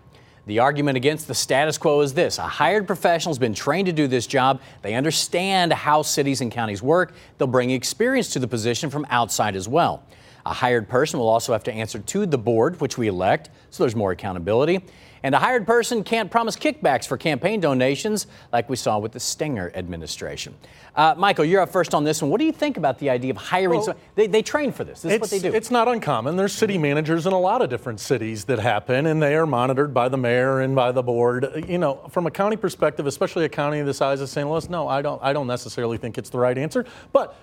The 0.45 0.59
argument 0.59 0.95
against 0.95 1.27
the 1.27 1.35
status 1.35 1.77
quo 1.77 1.99
is 1.99 2.13
this 2.13 2.37
a 2.37 2.43
hired 2.43 2.87
professional 2.87 3.31
has 3.33 3.39
been 3.39 3.53
trained 3.53 3.87
to 3.87 3.91
do 3.91 4.07
this 4.07 4.27
job. 4.27 4.61
They 4.81 4.93
understand 4.93 5.73
how 5.73 6.03
cities 6.03 6.39
and 6.39 6.49
counties 6.49 6.81
work. 6.81 7.13
They'll 7.37 7.49
bring 7.49 7.71
experience 7.71 8.29
to 8.29 8.39
the 8.39 8.47
position 8.47 8.89
from 8.89 9.05
outside 9.09 9.57
as 9.57 9.67
well. 9.67 10.05
A 10.45 10.53
hired 10.53 10.87
person 10.87 11.19
will 11.19 11.27
also 11.27 11.53
have 11.53 11.63
to 11.63 11.73
answer 11.73 11.97
to 11.99 12.25
the 12.27 12.37
board, 12.37 12.79
which 12.79 12.97
we 12.97 13.07
elect, 13.07 13.49
so 13.71 13.83
there's 13.83 13.95
more 13.95 14.11
accountability. 14.11 14.81
And 15.23 15.33
a 15.33 15.39
hired 15.39 15.65
person 15.65 16.03
can't 16.03 16.29
promise 16.29 16.55
kickbacks 16.55 17.07
for 17.07 17.17
campaign 17.17 17.59
donations 17.59 18.27
like 18.53 18.69
we 18.69 18.75
saw 18.75 18.99
with 18.99 19.11
the 19.11 19.19
Stenger 19.19 19.71
administration. 19.73 20.53
Uh, 20.95 21.15
Michael, 21.17 21.45
you're 21.45 21.61
up 21.61 21.69
first 21.69 21.95
on 21.95 22.03
this 22.03 22.21
one. 22.21 22.29
What 22.29 22.37
do 22.37 22.45
you 22.45 22.51
think 22.51 22.77
about 22.77 22.99
the 22.99 23.09
idea 23.09 23.31
of 23.31 23.37
hiring? 23.37 23.79
Well, 23.79 23.95
they, 24.13 24.27
they 24.27 24.43
train 24.43 24.71
for 24.71 24.83
this. 24.83 25.01
This 25.01 25.13
is 25.13 25.19
what 25.19 25.31
they 25.31 25.39
do. 25.39 25.51
It's 25.51 25.71
not 25.71 25.87
uncommon. 25.87 26.35
There's 26.35 26.53
city 26.53 26.77
managers 26.77 27.25
in 27.25 27.33
a 27.33 27.39
lot 27.39 27.63
of 27.63 27.71
different 27.71 27.99
cities 27.99 28.45
that 28.45 28.59
happen, 28.59 29.07
and 29.07 29.19
they 29.19 29.35
are 29.35 29.47
monitored 29.47 29.95
by 29.95 30.09
the 30.09 30.17
mayor 30.17 30.59
and 30.59 30.75
by 30.75 30.91
the 30.91 31.01
board. 31.01 31.65
You 31.67 31.79
know, 31.79 31.95
from 32.11 32.27
a 32.27 32.31
county 32.31 32.55
perspective, 32.55 33.07
especially 33.07 33.45
a 33.45 33.49
county 33.49 33.81
the 33.81 33.95
size 33.95 34.21
of 34.21 34.29
St. 34.29 34.47
Louis, 34.47 34.69
no, 34.69 34.87
I 34.87 35.01
don't. 35.01 35.19
I 35.23 35.33
don't 35.33 35.47
necessarily 35.47 35.97
think 35.97 36.19
it's 36.19 36.29
the 36.29 36.37
right 36.37 36.55
answer. 36.55 36.85
But 37.11 37.35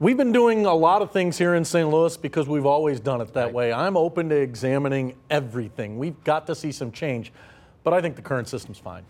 We've 0.00 0.16
been 0.16 0.30
doing 0.30 0.64
a 0.64 0.74
lot 0.74 1.02
of 1.02 1.10
things 1.10 1.36
here 1.38 1.56
in 1.56 1.64
St. 1.64 1.88
Louis 1.88 2.16
because 2.16 2.46
we've 2.46 2.66
always 2.66 3.00
done 3.00 3.20
it 3.20 3.32
that 3.34 3.46
right. 3.46 3.54
way. 3.54 3.72
I'm 3.72 3.96
open 3.96 4.28
to 4.28 4.36
examining 4.36 5.16
everything. 5.28 5.98
We've 5.98 6.22
got 6.22 6.46
to 6.46 6.54
see 6.54 6.70
some 6.70 6.92
change, 6.92 7.32
but 7.82 7.92
I 7.92 8.00
think 8.00 8.14
the 8.14 8.22
current 8.22 8.46
system's 8.46 8.78
fine. 8.78 9.02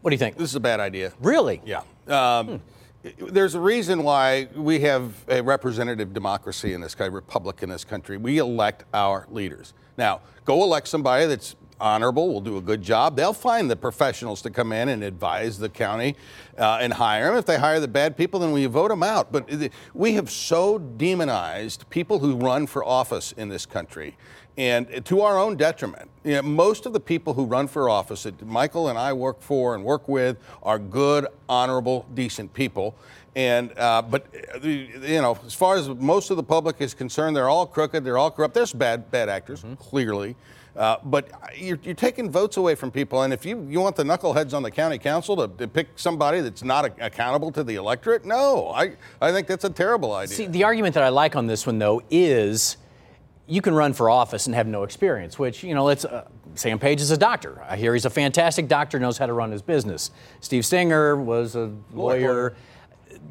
What 0.00 0.10
do 0.10 0.14
you 0.14 0.18
think? 0.18 0.38
This 0.38 0.48
is 0.48 0.54
a 0.54 0.60
bad 0.60 0.80
idea. 0.80 1.12
Really? 1.20 1.60
Yeah. 1.64 1.82
Um, 2.08 2.46
hmm 2.46 2.56
there's 3.02 3.54
a 3.54 3.60
reason 3.60 4.02
why 4.02 4.48
we 4.54 4.80
have 4.80 5.24
a 5.28 5.42
representative 5.42 6.12
democracy 6.12 6.74
in 6.74 6.80
this 6.80 6.94
country, 6.94 7.14
republic 7.14 7.62
in 7.62 7.70
this 7.70 7.84
country. 7.84 8.16
We 8.16 8.38
elect 8.38 8.84
our 8.92 9.26
leaders. 9.30 9.72
Now, 9.96 10.20
go 10.44 10.62
elect 10.62 10.88
somebody 10.88 11.26
that's 11.26 11.56
honorable, 11.80 12.32
will 12.32 12.40
do 12.40 12.56
a 12.56 12.60
good 12.60 12.82
job. 12.82 13.16
They'll 13.16 13.32
find 13.32 13.70
the 13.70 13.76
professionals 13.76 14.42
to 14.42 14.50
come 14.50 14.72
in 14.72 14.88
and 14.88 15.02
advise 15.02 15.58
the 15.58 15.68
county 15.68 16.16
uh, 16.58 16.78
and 16.80 16.92
hire 16.92 17.26
them. 17.26 17.36
If 17.36 17.46
they 17.46 17.58
hire 17.58 17.80
the 17.80 17.88
bad 17.88 18.16
people, 18.16 18.40
then 18.40 18.52
we 18.52 18.66
vote 18.66 18.88
them 18.88 19.02
out. 19.02 19.32
But 19.32 19.48
we 19.94 20.14
have 20.14 20.30
so 20.30 20.78
demonized 20.78 21.88
people 21.90 22.18
who 22.18 22.36
run 22.36 22.66
for 22.66 22.84
office 22.84 23.32
in 23.32 23.48
this 23.48 23.66
country 23.66 24.16
and 24.60 25.04
to 25.06 25.22
our 25.22 25.38
own 25.38 25.56
detriment. 25.56 26.10
You 26.22 26.34
know, 26.34 26.42
most 26.42 26.84
of 26.84 26.92
the 26.92 27.00
people 27.00 27.32
who 27.32 27.44
run 27.44 27.66
for 27.66 27.88
office 27.88 28.24
that 28.24 28.44
Michael 28.44 28.88
and 28.88 28.98
I 28.98 29.12
work 29.12 29.40
for 29.40 29.74
and 29.74 29.84
work 29.84 30.06
with 30.06 30.36
are 30.62 30.78
good, 30.78 31.26
honorable, 31.48 32.06
decent 32.14 32.52
people. 32.52 32.94
And 33.36 33.76
uh, 33.78 34.02
but 34.02 34.26
uh, 34.54 34.66
you 34.66 35.22
know, 35.22 35.38
as 35.46 35.54
far 35.54 35.76
as 35.76 35.88
most 35.88 36.30
of 36.30 36.36
the 36.36 36.42
public 36.42 36.76
is 36.80 36.94
concerned, 36.94 37.36
they're 37.36 37.48
all 37.48 37.66
crooked, 37.66 38.04
they're 38.04 38.18
all 38.18 38.30
corrupt. 38.30 38.54
There's 38.54 38.72
bad 38.72 39.10
bad 39.10 39.28
actors, 39.28 39.62
mm-hmm. 39.62 39.74
clearly. 39.74 40.36
Uh, 40.80 40.96
but 41.04 41.30
you're, 41.54 41.78
you're, 41.82 41.94
taking 41.94 42.30
votes 42.30 42.56
away 42.56 42.74
from 42.74 42.90
people, 42.90 43.20
and 43.20 43.34
if 43.34 43.44
you, 43.44 43.66
you 43.68 43.78
want 43.78 43.94
the 43.94 44.02
knuckleheads 44.02 44.54
on 44.54 44.62
the 44.62 44.70
county 44.70 44.96
council 44.96 45.36
to, 45.36 45.46
to 45.58 45.68
pick 45.68 45.88
somebody 45.96 46.40
that's 46.40 46.64
not 46.64 46.86
a, 46.86 47.04
accountable 47.04 47.52
to 47.52 47.62
the 47.62 47.74
electorate, 47.74 48.24
no, 48.24 48.68
I, 48.68 48.92
I 49.20 49.30
think 49.30 49.46
that's 49.46 49.64
a 49.64 49.68
terrible 49.68 50.14
idea. 50.14 50.34
See, 50.34 50.46
the 50.46 50.64
argument 50.64 50.94
that 50.94 51.02
I 51.02 51.10
like 51.10 51.36
on 51.36 51.46
this 51.46 51.66
one, 51.66 51.78
though, 51.78 52.00
is 52.08 52.78
you 53.46 53.60
can 53.60 53.74
run 53.74 53.92
for 53.92 54.08
office 54.08 54.46
and 54.46 54.54
have 54.54 54.66
no 54.66 54.82
experience, 54.84 55.38
which, 55.38 55.62
you 55.62 55.74
know, 55.74 55.84
let's, 55.84 56.06
uh, 56.06 56.26
Sam 56.54 56.78
Page 56.78 57.02
is 57.02 57.10
a 57.10 57.18
doctor. 57.18 57.62
I 57.68 57.76
hear 57.76 57.92
he's 57.92 58.06
a 58.06 58.10
fantastic 58.10 58.66
doctor, 58.66 58.98
knows 58.98 59.18
how 59.18 59.26
to 59.26 59.34
run 59.34 59.50
his 59.50 59.60
business. 59.60 60.10
Steve 60.40 60.64
Stenger 60.64 61.22
was 61.22 61.56
a 61.56 61.70
lawyer. 61.92 62.54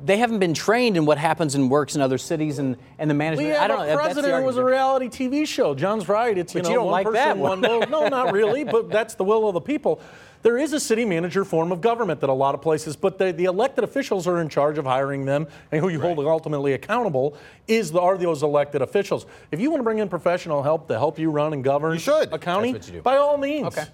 They 0.06 0.18
haven't 0.18 0.40
been 0.40 0.54
trained 0.54 0.96
in 0.96 1.06
what 1.06 1.18
happens 1.18 1.56
and 1.56 1.70
works 1.70 1.96
in 1.96 2.02
other 2.02 2.18
cities 2.18 2.58
and, 2.58 2.78
and 2.98 3.10
the 3.10 3.14
management. 3.14 3.50
We 3.50 3.54
have 3.54 3.64
I 3.64 3.68
don't 3.68 3.82
a 3.82 3.88
know. 3.88 3.98
president 3.98 4.46
was 4.46 4.58
a 4.58 4.64
reality 4.64 5.08
TV 5.08 5.46
show. 5.46 5.76
John's 5.76 6.08
right. 6.08 6.38
It's 6.38 6.56
you 6.56 6.62
but 6.62 6.68
know 6.68 6.70
you 6.70 6.76
don't 6.78 6.86
one 6.86 6.92
like 6.92 7.06
person, 7.06 7.16
that 7.16 7.38
one. 7.38 7.62
one 7.62 7.82
vote. 7.82 7.90
No, 7.90 8.08
not 8.08 8.32
really. 8.34 8.64
But 8.64 8.90
that's 8.90 9.16
the 9.16 9.26
will 9.26 9.48
of 9.48 9.54
the 9.54 9.62
people. 9.62 10.02
There 10.42 10.58
is 10.58 10.72
a 10.72 10.80
city 10.80 11.04
manager 11.04 11.44
form 11.44 11.72
of 11.74 11.82
government 11.82 12.22
that 12.22 12.30
a 12.30 12.34
lot 12.34 12.56
of 12.56 12.62
places, 12.62 12.96
but 12.96 13.18
the, 13.18 13.34
the 13.34 13.44
elected 13.46 13.84
officials 13.84 14.26
are 14.26 14.40
in 14.40 14.48
charge 14.48 14.78
of 14.78 14.86
hiring 14.86 15.26
them, 15.26 15.48
and 15.72 15.82
who 15.82 15.90
you 15.90 16.00
right. 16.00 16.16
hold 16.16 16.26
ultimately 16.26 16.74
accountable 16.74 17.36
is 17.68 17.92
the, 17.92 18.00
are 18.00 18.18
those 18.18 18.42
elected 18.42 18.82
officials. 18.82 19.26
If 19.52 19.60
you 19.60 19.70
want 19.70 19.82
to 19.82 19.84
bring 19.84 19.98
in 19.98 20.08
professional 20.08 20.64
help 20.64 20.88
to 20.88 20.98
help 20.98 21.20
you 21.20 21.30
run 21.30 21.52
and 21.52 21.62
govern 21.62 21.94
you 21.94 22.00
should. 22.00 22.32
a 22.32 22.40
county, 22.40 22.74
by 23.04 23.18
all 23.18 23.38
means. 23.38 23.68
Okay. 23.68 23.86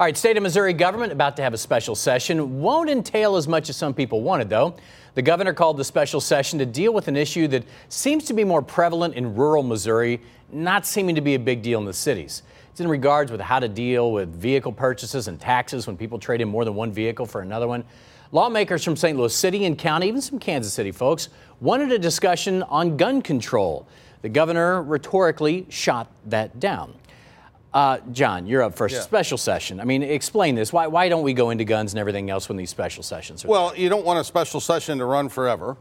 All 0.00 0.06
right, 0.06 0.16
state 0.16 0.36
of 0.36 0.42
Missouri 0.42 0.72
government 0.72 1.12
about 1.12 1.36
to 1.36 1.42
have 1.42 1.54
a 1.54 1.58
special 1.58 1.94
session. 1.94 2.60
Won't 2.60 2.90
entail 2.90 3.36
as 3.36 3.46
much 3.46 3.70
as 3.70 3.76
some 3.76 3.94
people 3.94 4.22
wanted, 4.22 4.48
though. 4.48 4.74
The 5.14 5.22
governor 5.22 5.52
called 5.52 5.76
the 5.76 5.84
special 5.84 6.20
session 6.20 6.58
to 6.58 6.66
deal 6.66 6.92
with 6.92 7.06
an 7.06 7.16
issue 7.16 7.46
that 7.48 7.64
seems 7.88 8.24
to 8.24 8.34
be 8.34 8.42
more 8.42 8.62
prevalent 8.62 9.14
in 9.14 9.34
rural 9.34 9.62
Missouri, 9.62 10.20
not 10.50 10.84
seeming 10.86 11.14
to 11.14 11.20
be 11.20 11.34
a 11.34 11.38
big 11.38 11.62
deal 11.62 11.78
in 11.78 11.84
the 11.84 11.92
cities. 11.92 12.42
It's 12.70 12.80
in 12.80 12.88
regards 12.88 13.30
with 13.30 13.40
how 13.40 13.60
to 13.60 13.68
deal 13.68 14.10
with 14.10 14.34
vehicle 14.34 14.72
purchases 14.72 15.28
and 15.28 15.40
taxes 15.40 15.86
when 15.86 15.96
people 15.96 16.18
trade 16.18 16.40
in 16.40 16.48
more 16.48 16.64
than 16.64 16.74
one 16.74 16.90
vehicle 16.90 17.26
for 17.26 17.40
another 17.40 17.68
one. 17.68 17.84
Lawmakers 18.32 18.82
from 18.82 18.96
St. 18.96 19.16
Louis 19.16 19.32
City 19.32 19.64
and 19.64 19.78
County, 19.78 20.08
even 20.08 20.20
some 20.20 20.40
Kansas 20.40 20.72
City 20.72 20.90
folks, 20.90 21.28
wanted 21.60 21.92
a 21.92 21.98
discussion 21.98 22.64
on 22.64 22.96
gun 22.96 23.22
control. 23.22 23.86
The 24.22 24.28
governor 24.28 24.82
rhetorically 24.82 25.66
shot 25.68 26.10
that 26.26 26.58
down. 26.58 26.94
Uh, 27.74 27.98
John, 28.12 28.46
you're 28.46 28.62
up 28.62 28.76
first. 28.76 28.94
Yeah. 28.94 29.00
Special 29.00 29.36
session. 29.36 29.80
I 29.80 29.84
mean, 29.84 30.04
explain 30.04 30.54
this. 30.54 30.72
Why, 30.72 30.86
why 30.86 31.08
don't 31.08 31.24
we 31.24 31.34
go 31.34 31.50
into 31.50 31.64
guns 31.64 31.92
and 31.92 31.98
everything 31.98 32.30
else 32.30 32.48
when 32.48 32.56
these 32.56 32.70
special 32.70 33.02
sessions 33.02 33.44
are? 33.44 33.48
Well, 33.48 33.70
there? 33.70 33.80
you 33.80 33.88
don't 33.88 34.04
want 34.04 34.20
a 34.20 34.24
special 34.24 34.60
session 34.60 34.98
to 34.98 35.04
run 35.04 35.28
forever. 35.28 35.76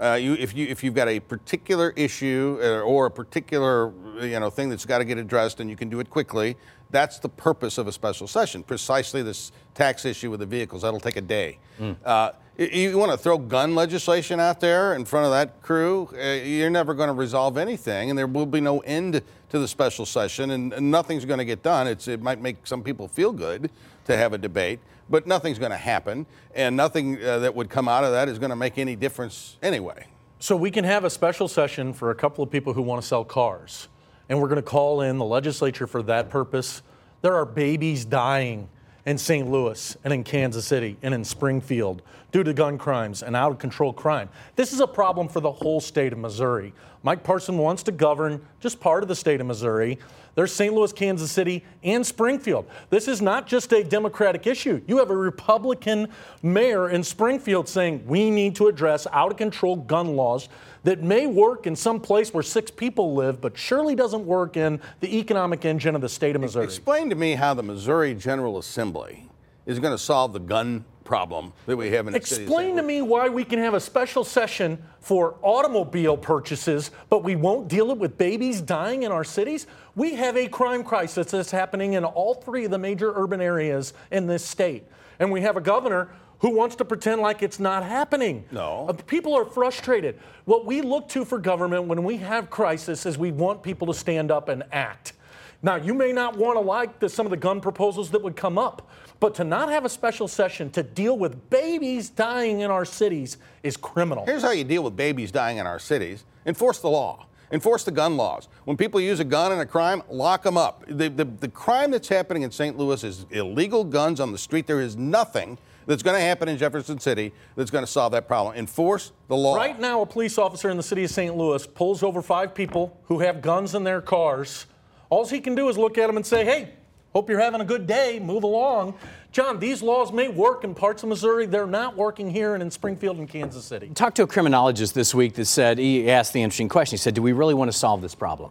Uh, 0.00 0.14
you, 0.14 0.34
if 0.34 0.54
you 0.54 0.66
if 0.66 0.84
you've 0.84 0.94
got 0.94 1.08
a 1.08 1.18
particular 1.18 1.92
issue 1.96 2.58
uh, 2.62 2.80
or 2.80 3.06
a 3.06 3.10
particular 3.10 3.92
you 4.20 4.38
know 4.38 4.48
thing 4.48 4.68
that's 4.68 4.84
got 4.84 4.98
to 4.98 5.04
get 5.04 5.18
addressed 5.18 5.58
and 5.60 5.68
you 5.68 5.76
can 5.76 5.88
do 5.88 5.98
it 5.98 6.08
quickly, 6.08 6.56
that's 6.90 7.18
the 7.18 7.28
purpose 7.28 7.78
of 7.78 7.88
a 7.88 7.92
special 7.92 8.26
session. 8.26 8.62
Precisely 8.62 9.22
this 9.22 9.50
tax 9.74 10.04
issue 10.04 10.30
with 10.30 10.40
the 10.40 10.46
vehicles 10.46 10.82
that'll 10.82 11.00
take 11.00 11.16
a 11.16 11.20
day. 11.22 11.58
Mm. 11.80 11.96
Uh, 12.04 12.32
you, 12.56 12.66
you 12.66 12.98
want 12.98 13.12
to 13.12 13.18
throw 13.18 13.38
gun 13.38 13.74
legislation 13.74 14.40
out 14.40 14.60
there 14.60 14.94
in 14.94 15.04
front 15.04 15.26
of 15.26 15.32
that 15.32 15.62
crew, 15.62 16.08
uh, 16.14 16.44
you're 16.44 16.70
never 16.70 16.94
going 16.94 17.08
to 17.08 17.12
resolve 17.12 17.56
anything, 17.56 18.10
and 18.10 18.18
there 18.18 18.26
will 18.26 18.46
be 18.46 18.60
no 18.60 18.80
end 18.80 19.22
to 19.50 19.58
the 19.58 19.68
special 19.68 20.04
session, 20.04 20.50
and, 20.50 20.72
and 20.72 20.90
nothing's 20.90 21.24
going 21.24 21.38
to 21.38 21.44
get 21.44 21.62
done. 21.62 21.86
It's, 21.86 22.08
it 22.08 22.20
might 22.20 22.40
make 22.40 22.66
some 22.66 22.82
people 22.82 23.08
feel 23.08 23.32
good 23.32 23.70
to 24.08 24.16
have 24.16 24.32
a 24.32 24.38
debate, 24.38 24.80
but 25.08 25.26
nothing's 25.26 25.58
going 25.58 25.70
to 25.70 25.76
happen, 25.76 26.26
and 26.54 26.76
nothing 26.76 27.22
uh, 27.22 27.38
that 27.38 27.54
would 27.54 27.70
come 27.70 27.88
out 27.88 28.04
of 28.04 28.12
that 28.12 28.28
is 28.28 28.38
going 28.38 28.50
to 28.50 28.56
make 28.56 28.78
any 28.78 28.96
difference 28.96 29.56
anyway. 29.62 30.06
So 30.40 30.56
we 30.56 30.70
can 30.70 30.84
have 30.84 31.04
a 31.04 31.10
special 31.10 31.48
session 31.48 31.92
for 31.92 32.10
a 32.10 32.14
couple 32.14 32.44
of 32.44 32.50
people 32.50 32.72
who 32.72 32.82
want 32.82 33.00
to 33.00 33.06
sell 33.06 33.24
cars, 33.24 33.88
and 34.28 34.40
we're 34.40 34.48
going 34.48 34.56
to 34.56 34.68
call 34.68 35.00
in 35.02 35.18
the 35.18 35.24
legislature 35.24 35.86
for 35.86 36.02
that 36.04 36.30
purpose. 36.30 36.82
There 37.22 37.34
are 37.34 37.44
babies 37.44 38.04
dying 38.04 38.68
in 39.04 39.16
St. 39.16 39.50
Louis 39.50 39.96
and 40.04 40.12
in 40.12 40.22
Kansas 40.22 40.66
City 40.66 40.96
and 41.02 41.14
in 41.14 41.24
Springfield 41.24 42.02
due 42.30 42.44
to 42.44 42.52
gun 42.52 42.76
crimes 42.76 43.22
and 43.22 43.34
out 43.34 43.50
of 43.50 43.58
control 43.58 43.92
crime. 43.92 44.28
This 44.54 44.72
is 44.72 44.80
a 44.80 44.86
problem 44.86 45.28
for 45.28 45.40
the 45.40 45.50
whole 45.50 45.80
state 45.80 46.12
of 46.12 46.18
Missouri. 46.18 46.74
Mike 47.08 47.24
Parson 47.24 47.56
wants 47.56 47.82
to 47.84 47.90
govern 47.90 48.38
just 48.60 48.80
part 48.80 49.02
of 49.02 49.08
the 49.08 49.16
state 49.16 49.40
of 49.40 49.46
Missouri. 49.46 49.98
There's 50.34 50.52
St. 50.52 50.74
Louis, 50.74 50.92
Kansas 50.92 51.32
City, 51.32 51.64
and 51.82 52.04
Springfield. 52.04 52.68
This 52.90 53.08
is 53.08 53.22
not 53.22 53.46
just 53.46 53.72
a 53.72 53.82
Democratic 53.82 54.46
issue. 54.46 54.82
You 54.86 54.98
have 54.98 55.08
a 55.08 55.16
Republican 55.16 56.08
mayor 56.42 56.90
in 56.90 57.02
Springfield 57.02 57.66
saying 57.66 58.06
we 58.06 58.30
need 58.30 58.54
to 58.56 58.66
address 58.68 59.06
out 59.10 59.30
of 59.30 59.38
control 59.38 59.76
gun 59.76 60.16
laws 60.16 60.50
that 60.84 61.02
may 61.02 61.26
work 61.26 61.66
in 61.66 61.74
some 61.74 61.98
place 61.98 62.34
where 62.34 62.42
six 62.42 62.70
people 62.70 63.14
live, 63.14 63.40
but 63.40 63.56
surely 63.56 63.94
doesn't 63.94 64.26
work 64.26 64.58
in 64.58 64.78
the 65.00 65.18
economic 65.18 65.64
engine 65.64 65.94
of 65.94 66.02
the 66.02 66.10
state 66.10 66.36
of 66.36 66.42
Missouri. 66.42 66.64
Explain 66.64 67.08
to 67.08 67.14
me 67.14 67.36
how 67.36 67.54
the 67.54 67.62
Missouri 67.62 68.12
General 68.12 68.58
Assembly 68.58 69.30
is 69.68 69.78
going 69.78 69.92
to 69.92 69.98
solve 69.98 70.32
the 70.32 70.40
gun 70.40 70.84
problem 71.04 71.52
that 71.66 71.76
we 71.76 71.90
have 71.90 72.06
in 72.06 72.14
the 72.14 72.16
Explain 72.16 72.76
to 72.76 72.82
me 72.82 73.02
why 73.02 73.28
we 73.28 73.44
can 73.44 73.58
have 73.58 73.74
a 73.74 73.80
special 73.80 74.24
session 74.24 74.82
for 75.00 75.36
automobile 75.42 76.16
purchases, 76.16 76.90
but 77.10 77.22
we 77.22 77.36
won't 77.36 77.68
deal 77.68 77.90
it 77.90 77.98
with 77.98 78.18
babies 78.18 78.60
dying 78.60 79.02
in 79.02 79.12
our 79.12 79.24
cities. 79.24 79.66
We 79.94 80.14
have 80.14 80.36
a 80.36 80.48
crime 80.48 80.82
crisis 80.82 81.30
that's 81.30 81.50
happening 81.50 81.92
in 81.92 82.04
all 82.04 82.34
three 82.34 82.64
of 82.64 82.70
the 82.70 82.78
major 82.78 83.12
urban 83.14 83.40
areas 83.42 83.92
in 84.10 84.26
this 84.26 84.44
state. 84.44 84.84
And 85.18 85.30
we 85.30 85.42
have 85.42 85.56
a 85.56 85.60
governor 85.60 86.08
who 86.40 86.50
wants 86.50 86.76
to 86.76 86.84
pretend 86.84 87.20
like 87.20 87.42
it's 87.42 87.60
not 87.60 87.82
happening. 87.82 88.44
No. 88.50 88.86
Uh, 88.88 88.92
people 88.92 89.34
are 89.34 89.44
frustrated. 89.44 90.18
What 90.44 90.64
we 90.64 90.80
look 90.80 91.08
to 91.10 91.24
for 91.24 91.38
government 91.38 91.84
when 91.84 92.04
we 92.04 92.16
have 92.18 92.48
crisis 92.48 93.04
is 93.04 93.18
we 93.18 93.32
want 93.32 93.62
people 93.62 93.86
to 93.88 93.94
stand 93.94 94.30
up 94.30 94.48
and 94.48 94.62
act. 94.72 95.12
Now, 95.60 95.74
you 95.74 95.92
may 95.92 96.12
not 96.12 96.36
want 96.36 96.56
to 96.56 96.60
like 96.60 97.00
the, 97.00 97.08
some 97.08 97.26
of 97.26 97.30
the 97.30 97.36
gun 97.36 97.60
proposals 97.60 98.10
that 98.12 98.22
would 98.22 98.36
come 98.36 98.58
up, 98.58 98.88
but 99.18 99.34
to 99.36 99.44
not 99.44 99.68
have 99.70 99.84
a 99.84 99.88
special 99.88 100.28
session 100.28 100.70
to 100.70 100.84
deal 100.84 101.18
with 101.18 101.50
babies 101.50 102.10
dying 102.10 102.60
in 102.60 102.70
our 102.70 102.84
cities 102.84 103.38
is 103.64 103.76
criminal. 103.76 104.24
Here's 104.24 104.42
how 104.42 104.52
you 104.52 104.62
deal 104.62 104.84
with 104.84 104.94
babies 104.94 105.32
dying 105.32 105.58
in 105.58 105.66
our 105.66 105.80
cities 105.80 106.24
enforce 106.46 106.78
the 106.78 106.88
law. 106.88 107.26
Enforce 107.50 107.82
the 107.84 107.90
gun 107.90 108.16
laws. 108.18 108.46
When 108.66 108.76
people 108.76 109.00
use 109.00 109.20
a 109.20 109.24
gun 109.24 109.52
in 109.52 109.58
a 109.58 109.66
crime, 109.66 110.02
lock 110.10 110.42
them 110.42 110.58
up. 110.58 110.84
The, 110.86 111.08
the, 111.08 111.24
the 111.24 111.48
crime 111.48 111.90
that's 111.90 112.08
happening 112.08 112.42
in 112.42 112.50
St. 112.50 112.76
Louis 112.76 113.02
is 113.02 113.24
illegal 113.30 113.84
guns 113.84 114.20
on 114.20 114.32
the 114.32 114.38
street. 114.38 114.66
There 114.66 114.82
is 114.82 114.96
nothing 114.96 115.56
that's 115.86 116.02
going 116.02 116.14
to 116.14 116.20
happen 116.20 116.48
in 116.48 116.58
Jefferson 116.58 117.00
City 117.00 117.32
that's 117.56 117.70
going 117.70 117.84
to 117.84 117.90
solve 117.90 118.12
that 118.12 118.28
problem. 118.28 118.54
Enforce 118.54 119.12
the 119.28 119.36
law. 119.36 119.56
Right 119.56 119.80
now, 119.80 120.02
a 120.02 120.06
police 120.06 120.36
officer 120.36 120.68
in 120.68 120.76
the 120.76 120.82
city 120.82 121.04
of 121.04 121.10
St. 121.10 121.34
Louis 121.34 121.66
pulls 121.66 122.02
over 122.02 122.20
five 122.20 122.54
people 122.54 123.00
who 123.04 123.20
have 123.20 123.40
guns 123.40 123.74
in 123.74 123.82
their 123.82 124.02
cars 124.02 124.66
all 125.10 125.26
he 125.26 125.40
can 125.40 125.54
do 125.54 125.68
is 125.68 125.78
look 125.78 125.98
at 125.98 126.06
them 126.06 126.16
and 126.16 126.24
say, 126.24 126.44
hey, 126.44 126.70
hope 127.12 127.28
you're 127.28 127.40
having 127.40 127.60
a 127.60 127.64
good 127.64 127.86
day, 127.86 128.18
move 128.18 128.42
along. 128.42 128.94
John, 129.32 129.58
these 129.58 129.82
laws 129.82 130.12
may 130.12 130.28
work 130.28 130.64
in 130.64 130.74
parts 130.74 131.02
of 131.02 131.08
Missouri. 131.08 131.46
They're 131.46 131.66
not 131.66 131.96
working 131.96 132.30
here 132.30 132.54
and 132.54 132.62
in 132.62 132.70
Springfield 132.70 133.18
and 133.18 133.28
Kansas 133.28 133.64
City. 133.64 133.88
Talked 133.94 134.16
to 134.16 134.22
a 134.22 134.26
criminologist 134.26 134.94
this 134.94 135.14
week 135.14 135.34
that 135.34 135.44
said, 135.44 135.78
he 135.78 136.10
asked 136.10 136.32
the 136.32 136.42
interesting 136.42 136.68
question. 136.68 136.96
He 136.96 137.00
said, 137.00 137.14
Do 137.14 137.22
we 137.22 137.32
really 137.32 137.54
want 137.54 137.70
to 137.70 137.76
solve 137.76 138.00
this 138.00 138.14
problem? 138.14 138.50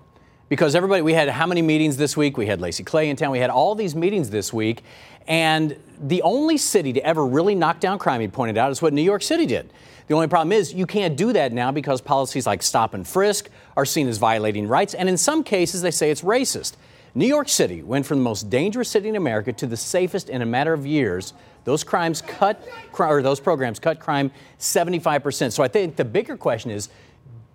because 0.50 0.76
everybody, 0.76 1.02
we 1.02 1.14
had 1.14 1.30
how 1.30 1.46
many 1.46 1.62
meetings 1.62 1.98
this 1.98 2.16
week? 2.16 2.38
We 2.38 2.46
had 2.46 2.62
Lacy 2.62 2.84
Clay 2.84 3.10
in 3.10 3.16
town. 3.16 3.32
We 3.32 3.40
had 3.40 3.50
all 3.50 3.76
these 3.76 3.96
meetings 3.96 4.30
this 4.30 4.54
week. 4.54 4.84
And 5.28 5.78
the 6.00 6.22
only 6.22 6.58
city 6.58 6.94
to 6.94 7.06
ever 7.06 7.26
really 7.26 7.54
knock 7.54 7.80
down 7.80 8.00
crime, 8.00 8.22
he 8.22 8.28
pointed 8.28 8.58
out, 8.58 8.72
is 8.72 8.82
what 8.82 8.94
New 8.94 9.02
York 9.02 9.24
City 9.24 9.46
did. 9.46 9.72
The 10.08 10.14
only 10.14 10.28
problem 10.28 10.54
is 10.54 10.74
you 10.74 10.86
can't 10.86 11.18
do 11.18 11.34
that 11.34 11.52
now 11.52 11.72
because 11.72 12.02
policies 12.02 12.48
like 12.48 12.64
stop 12.64 12.94
and 12.94 13.06
frisk 13.06 13.50
are 13.76 13.86
seen 13.86 14.08
as 14.08 14.18
violating 14.18 14.68
rights. 14.68 14.94
And 14.94 15.10
in 15.10 15.18
some 15.18 15.44
cases, 15.44 15.82
they 15.82 15.92
say 15.92 16.10
it's 16.12 16.22
racist. 16.22 16.76
New 17.14 17.26
York 17.26 17.50
City 17.50 17.82
went 17.82 18.06
from 18.06 18.20
the 18.20 18.24
most 18.24 18.50
dangerous 18.50 18.90
city 18.90 19.10
in 19.10 19.16
America 19.16 19.52
to 19.52 19.68
the 19.68 19.76
safest 19.76 20.30
in 20.30 20.42
a 20.42 20.46
matter 20.46 20.72
of 20.72 20.86
years. 20.86 21.34
Those 21.64 21.84
crimes 21.84 22.22
cut, 22.22 22.66
or 22.98 23.22
those 23.22 23.40
programs 23.40 23.80
cut 23.80 24.00
crime 24.00 24.32
75%. 24.60 25.52
So 25.52 25.64
I 25.64 25.68
think 25.68 25.96
the 25.96 26.06
bigger 26.06 26.38
question 26.38 26.72
is 26.72 26.90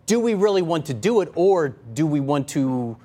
do 0.04 0.20
we 0.20 0.34
really 0.34 0.62
want 0.62 0.86
to 0.86 0.94
do 0.94 1.20
it, 1.20 1.30
or 1.34 1.70
do 1.94 2.06
we 2.06 2.20
want 2.20 2.48
to 2.48 2.96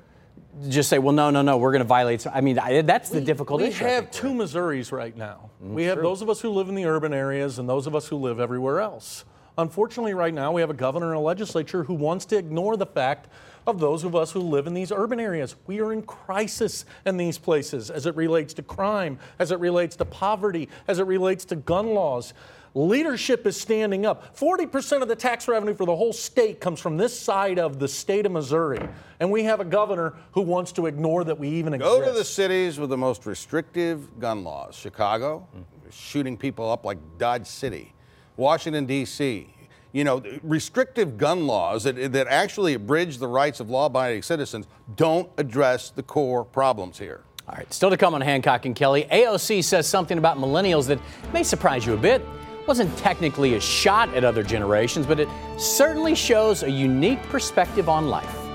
just 0.68 0.90
say, 0.90 0.98
well, 0.98 1.14
no, 1.14 1.30
no, 1.30 1.42
no, 1.42 1.58
we're 1.58 1.72
going 1.72 1.84
to 1.84 1.88
violate? 1.88 2.26
I 2.28 2.42
mean, 2.42 2.56
that's 2.56 3.10
the 3.10 3.20
we, 3.20 3.26
difficult 3.26 3.62
we 3.62 3.68
issue. 3.68 3.86
We 3.86 3.92
have 3.92 4.12
two 4.12 4.30
Missouris 4.30 4.92
right 4.92 5.16
now. 5.16 5.52
Mm, 5.64 5.74
we 5.74 5.84
have 5.84 5.98
true. 5.98 6.04
those 6.04 6.22
of 6.22 6.30
us 6.30 6.42
who 6.42 6.50
live 6.50 6.70
in 6.70 6.76
the 6.76 6.86
urban 6.86 7.14
areas 7.14 7.60
and 7.60 7.70
those 7.70 7.88
of 7.88 7.96
us 7.96 8.08
who 8.08 8.18
live 8.18 8.40
everywhere 8.40 8.82
else. 8.82 9.24
Unfortunately, 9.58 10.14
right 10.14 10.34
now, 10.34 10.52
we 10.52 10.62
have 10.62 10.70
a 10.70 10.76
governor 10.76 11.08
and 11.08 11.18
a 11.18 11.22
legislature 11.22 11.84
who 11.84 11.96
wants 11.96 12.26
to 12.26 12.38
ignore 12.38 12.78
the 12.78 12.86
fact 12.86 13.28
of 13.66 13.80
those 13.80 14.04
of 14.04 14.16
us 14.16 14.32
who 14.32 14.40
live 14.40 14.68
in 14.68 14.74
these 14.74 14.92
urban 14.92 15.20
areas. 15.20 15.56
We 15.66 15.82
are 15.82 15.92
in 15.92 16.04
crisis 16.04 16.86
in 17.06 17.18
these 17.18 17.38
places 17.38 17.90
as 17.90 18.06
it 18.06 18.16
relates 18.16 18.54
to 18.56 18.62
crime, 18.62 19.20
as 19.40 19.52
it 19.52 19.60
relates 19.60 19.96
to 19.98 20.06
poverty, 20.06 20.70
as 20.88 21.00
it 21.00 21.04
relates 21.04 21.44
to 21.46 21.56
gun 21.56 21.88
laws. 21.88 22.34
Leadership 22.76 23.48
is 23.48 23.60
standing 23.60 24.06
up. 24.06 24.38
40% 24.38 25.02
of 25.02 25.08
the 25.08 25.16
tax 25.16 25.48
revenue 25.48 25.74
for 25.74 25.86
the 25.86 25.96
whole 25.96 26.14
state 26.14 26.62
comes 26.62 26.80
from 26.80 26.96
this 26.96 27.20
side 27.20 27.58
of 27.58 27.80
the 27.80 27.88
state 27.88 28.28
of 28.28 28.32
Missouri. 28.32 28.88
And 29.20 29.32
we 29.32 29.44
have 29.46 29.60
a 29.60 29.66
governor 29.66 30.14
who 30.34 30.42
wants 30.42 30.72
to 30.74 30.86
ignore 30.86 31.24
that 31.24 31.40
we 31.40 31.50
even 31.50 31.72
Go 31.72 31.96
exist. 31.96 32.06
Go 32.06 32.14
to 32.14 32.18
the 32.18 32.26
cities 32.26 32.80
with 32.80 32.92
the 32.92 32.98
most 32.98 33.26
restrictive 33.26 34.20
gun 34.20 34.44
laws 34.44 34.76
Chicago, 34.76 35.48
mm-hmm. 35.50 35.90
shooting 35.90 36.38
people 36.38 36.70
up 36.70 36.86
like 36.86 37.00
Dodge 37.18 37.48
City, 37.48 37.94
Washington, 38.38 38.86
D.C. 38.86 39.48
You 39.92 40.04
know, 40.04 40.24
restrictive 40.44 41.18
gun 41.18 41.48
laws 41.48 41.84
that, 41.84 42.14
that 42.14 42.28
actually 42.28 42.76
abridge 42.76 43.18
the 43.18 43.28
rights 43.28 43.60
of 43.60 43.70
law 43.70 43.88
abiding 43.88 44.22
citizens 44.22 44.68
don't 44.96 45.30
address 45.38 45.90
the 45.90 46.04
core 46.04 46.46
problems 46.46 47.00
here. 47.00 47.22
All 47.50 47.56
right, 47.56 47.72
still 47.74 47.90
to 47.90 47.98
come 47.98 48.14
on 48.14 48.22
Hancock 48.22 48.66
and 48.66 48.76
Kelly. 48.76 49.08
AOC 49.12 49.64
says 49.64 49.88
something 49.88 50.18
about 50.18 50.38
millennials 50.38 50.88
that 50.88 51.00
may 51.34 51.44
surprise 51.44 51.86
you 51.86 51.94
a 51.94 51.98
bit 51.98 52.22
wasn't 52.68 52.96
technically 52.98 53.56
a 53.56 53.62
shot 53.62 54.14
at 54.14 54.26
other 54.26 54.44
generations, 54.44 55.06
but 55.06 55.20
it 55.20 55.30
certainly 55.58 56.14
shows 56.14 56.64
a 56.64 56.70
unique 56.70 57.22
perspective 57.30 57.88
on 57.88 58.10
life. 58.10 58.47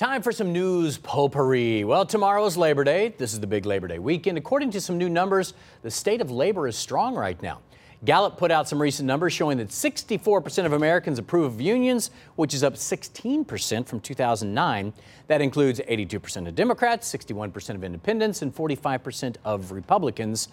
Time 0.00 0.22
for 0.22 0.32
some 0.32 0.50
news 0.50 0.96
potpourri. 0.96 1.84
Well, 1.84 2.06
tomorrow 2.06 2.46
is 2.46 2.56
Labor 2.56 2.84
Day. 2.84 3.12
This 3.18 3.34
is 3.34 3.40
the 3.40 3.46
big 3.46 3.66
Labor 3.66 3.86
Day 3.86 3.98
weekend. 3.98 4.38
According 4.38 4.70
to 4.70 4.80
some 4.80 4.96
new 4.96 5.10
numbers, 5.10 5.52
the 5.82 5.90
state 5.90 6.22
of 6.22 6.30
labor 6.30 6.66
is 6.66 6.74
strong 6.74 7.14
right 7.14 7.42
now. 7.42 7.58
Gallup 8.06 8.38
put 8.38 8.50
out 8.50 8.66
some 8.66 8.80
recent 8.80 9.06
numbers 9.06 9.34
showing 9.34 9.58
that 9.58 9.68
64% 9.68 10.64
of 10.64 10.72
Americans 10.72 11.18
approve 11.18 11.52
of 11.52 11.60
unions, 11.60 12.12
which 12.36 12.54
is 12.54 12.64
up 12.64 12.76
16% 12.76 13.86
from 13.86 14.00
2009. 14.00 14.94
That 15.26 15.42
includes 15.42 15.80
82% 15.80 16.48
of 16.48 16.54
Democrats, 16.54 17.14
61% 17.14 17.74
of 17.74 17.84
independents, 17.84 18.40
and 18.40 18.56
45% 18.56 19.36
of 19.44 19.70
Republicans. 19.70 20.48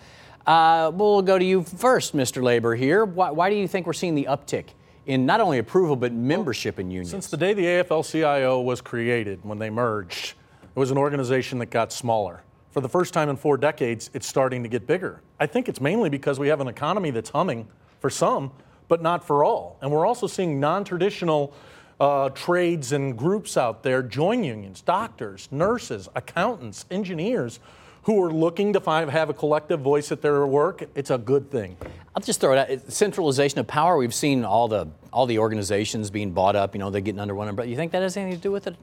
Uh, 0.45 0.91
we'll 0.93 1.21
go 1.21 1.39
to 1.39 1.45
you 1.45 1.63
first, 1.63 2.13
Mr. 2.13 2.43
Labor, 2.43 2.75
here. 2.75 3.05
Why, 3.05 3.31
why 3.31 3.49
do 3.49 3.55
you 3.55 3.69
think 3.69 3.87
we're 3.87 3.93
seeing 3.93 4.15
the 4.15 4.25
uptick 4.25 4.71
in 5.07 5.25
not 5.25 5.39
only 5.41 5.57
approval 5.57 5.95
but 5.95 6.13
membership 6.13 6.77
in 6.79 6.91
unions. 6.91 7.09
Since 7.09 7.27
the 7.27 7.37
day 7.37 7.53
the 7.53 7.63
AFL-CIO 7.63 8.61
was 8.61 8.81
created, 8.81 9.39
when 9.43 9.57
they 9.57 9.69
merged, 9.69 10.33
it 10.63 10.79
was 10.79 10.91
an 10.91 10.97
organization 10.97 11.57
that 11.59 11.67
got 11.67 11.91
smaller. 11.91 12.43
For 12.71 12.81
the 12.81 12.89
first 12.89 13.13
time 13.13 13.29
in 13.29 13.37
four 13.37 13.57
decades, 13.57 14.11
it's 14.13 14.27
starting 14.27 14.61
to 14.61 14.69
get 14.69 14.85
bigger. 14.85 15.21
I 15.39 15.47
think 15.47 15.67
it's 15.67 15.81
mainly 15.81 16.09
because 16.09 16.39
we 16.39 16.49
have 16.49 16.61
an 16.61 16.67
economy 16.67 17.09
that's 17.09 17.31
humming 17.31 17.67
for 17.99 18.09
some, 18.09 18.51
but 18.87 19.01
not 19.01 19.25
for 19.25 19.43
all. 19.43 19.77
And 19.81 19.91
we're 19.91 20.05
also 20.05 20.27
seeing 20.27 20.59
non-traditional 20.59 21.53
uh, 21.99 22.29
trades 22.29 22.91
and 22.91 23.17
groups 23.17 23.57
out 23.57 23.81
there 23.81 24.03
join 24.03 24.43
unions, 24.43 24.81
doctors, 24.81 25.47
nurses, 25.49 26.07
accountants, 26.15 26.85
engineers 26.91 27.59
who 28.07 28.23
are 28.23 28.31
looking 28.31 28.71
to 28.71 28.79
find, 28.79 29.11
have 29.11 29.29
a 29.29 29.33
collective 29.33 29.81
voice 29.81 30.13
at 30.13 30.21
their 30.21 30.47
work, 30.47 30.81
it's 30.95 31.09
a 31.09 31.17
good 31.17 31.51
thing. 31.51 31.75
I'll 32.15 32.21
just 32.21 32.39
throw 32.39 32.53
it 32.53 32.57
out. 32.57 32.91
Centralization 32.91 33.59
of 33.59 33.67
power. 33.67 33.97
We've 33.97 34.15
seen 34.15 34.45
all 34.45 34.69
the 34.69 34.87
all 35.11 35.25
the 35.25 35.39
organizations 35.39 36.09
being 36.09 36.31
bought 36.31 36.55
up. 36.55 36.73
You 36.73 36.79
know, 36.79 36.89
they're 36.89 37.01
getting 37.01 37.19
under 37.19 37.35
one 37.35 37.49
umbrella. 37.49 37.69
You 37.69 37.75
think 37.75 37.91
that 37.91 38.01
has 38.01 38.15
anything 38.15 38.39
to 38.39 38.41
do 38.41 38.49
with 38.49 38.65
it? 38.65 38.77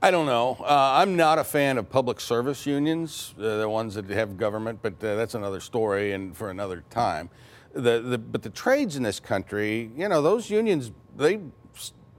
I 0.00 0.12
don't 0.12 0.26
know. 0.26 0.58
Uh, 0.60 0.92
I'm 0.94 1.16
not 1.16 1.40
a 1.40 1.44
fan 1.44 1.76
of 1.76 1.90
public 1.90 2.20
service 2.20 2.66
unions, 2.66 3.34
uh, 3.36 3.56
the 3.58 3.68
ones 3.68 3.96
that 3.96 4.08
have 4.10 4.36
government, 4.36 4.78
but 4.80 4.92
uh, 5.02 5.16
that's 5.16 5.34
another 5.34 5.58
story 5.58 6.12
and 6.12 6.36
for 6.36 6.50
another 6.50 6.84
time. 6.88 7.30
The, 7.74 8.00
the, 8.00 8.16
but 8.16 8.42
the 8.42 8.50
trades 8.50 8.94
in 8.94 9.02
this 9.02 9.18
country, 9.18 9.90
you 9.96 10.08
know, 10.08 10.22
those 10.22 10.50
unions, 10.50 10.92
they, 11.16 11.40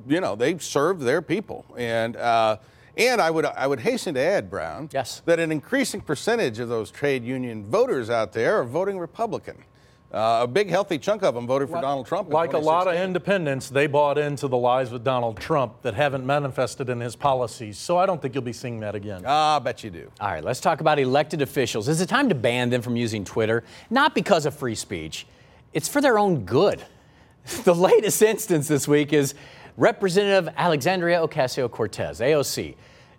you 0.09 0.19
know, 0.19 0.35
they 0.35 0.57
serve 0.57 0.99
their 0.99 1.21
people. 1.21 1.65
And 1.77 2.17
uh, 2.17 2.57
and 2.99 3.21
I 3.21 3.31
would, 3.31 3.45
I 3.45 3.65
would 3.65 3.79
hasten 3.79 4.13
to 4.15 4.19
add, 4.19 4.49
Brown, 4.49 4.89
yes. 4.91 5.21
that 5.25 5.39
an 5.39 5.51
increasing 5.51 6.01
percentage 6.01 6.59
of 6.59 6.69
those 6.69 6.91
trade 6.91 7.23
union 7.23 7.65
voters 7.65 8.09
out 8.09 8.33
there 8.33 8.59
are 8.59 8.63
voting 8.65 8.99
Republican. 8.99 9.63
Uh, 10.11 10.39
a 10.41 10.47
big, 10.47 10.69
healthy 10.69 10.97
chunk 10.97 11.21
of 11.21 11.35
them 11.35 11.45
voted 11.45 11.69
for 11.69 11.75
like, 11.75 11.83
Donald 11.83 12.07
Trump. 12.07 12.33
like 12.33 12.53
a 12.53 12.57
lot 12.57 12.87
of 12.87 12.95
independents, 12.95 13.69
they 13.69 13.85
bought 13.85 14.17
into 14.17 14.47
the 14.47 14.57
lies 14.57 14.91
with 14.91 15.03
Donald 15.03 15.39
Trump 15.39 15.83
that 15.83 15.93
haven't 15.93 16.25
manifested 16.25 16.89
in 16.89 16.99
his 16.99 17.15
policies. 17.15 17.77
So 17.77 17.97
I 17.97 18.07
don't 18.07 18.19
think 18.19 18.33
you'll 18.33 18.43
be 18.43 18.51
seeing 18.51 18.79
that 18.79 18.95
again. 18.95 19.23
Ah, 19.25 19.57
I 19.57 19.59
bet 19.59 19.83
you 19.83 19.91
do. 19.91 20.11
All 20.19 20.29
right, 20.31 20.43
let's 20.43 20.59
talk 20.59 20.81
about 20.81 20.97
elected 20.97 21.43
officials. 21.43 21.87
Is 21.87 22.01
it 22.01 22.09
time 22.09 22.27
to 22.29 22.35
ban 22.35 22.71
them 22.71 22.81
from 22.81 22.95
using 22.95 23.23
Twitter? 23.23 23.63
Not 23.91 24.15
because 24.15 24.47
of 24.47 24.55
free 24.55 24.75
speech, 24.75 25.27
it's 25.73 25.87
for 25.87 26.01
their 26.01 26.17
own 26.17 26.43
good. 26.43 26.83
The 27.63 27.73
latest 27.73 28.21
instance 28.21 28.67
this 28.67 28.87
week 28.87 29.11
is 29.11 29.33
Representative 29.79 30.53
Alexandria 30.57 31.25
Ocasio 31.25 31.71
Cortez, 31.71 32.19
AOC. 32.19 32.75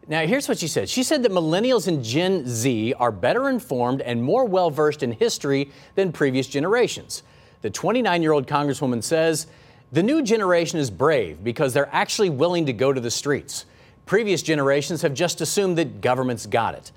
Now, 0.08 0.26
here's 0.26 0.46
what 0.46 0.58
she 0.58 0.68
said. 0.68 0.90
She 0.90 1.02
said 1.02 1.22
that 1.22 1.32
millennials 1.32 1.88
and 1.88 2.04
Gen 2.04 2.46
Z 2.46 2.92
are 2.98 3.10
better 3.10 3.48
informed 3.48 4.02
and 4.02 4.22
more 4.22 4.44
well 4.44 4.70
versed 4.70 5.02
in 5.02 5.12
history 5.12 5.70
than 5.94 6.12
previous 6.12 6.46
generations. 6.46 7.22
The 7.62 7.70
29 7.70 8.20
year 8.20 8.32
old 8.32 8.46
Congresswoman 8.46 9.02
says 9.02 9.46
the 9.90 10.02
new 10.02 10.20
generation 10.20 10.78
is 10.78 10.90
brave 10.90 11.42
because 11.42 11.72
they're 11.72 11.88
actually 11.94 12.28
willing 12.28 12.66
to 12.66 12.74
go 12.74 12.92
to 12.92 13.00
the 13.00 13.10
streets. 13.10 13.64
Previous 14.04 14.42
generations 14.42 15.00
have 15.00 15.14
just 15.14 15.40
assumed 15.40 15.78
that 15.78 16.02
government's 16.02 16.44
got 16.44 16.74
it. 16.74 16.92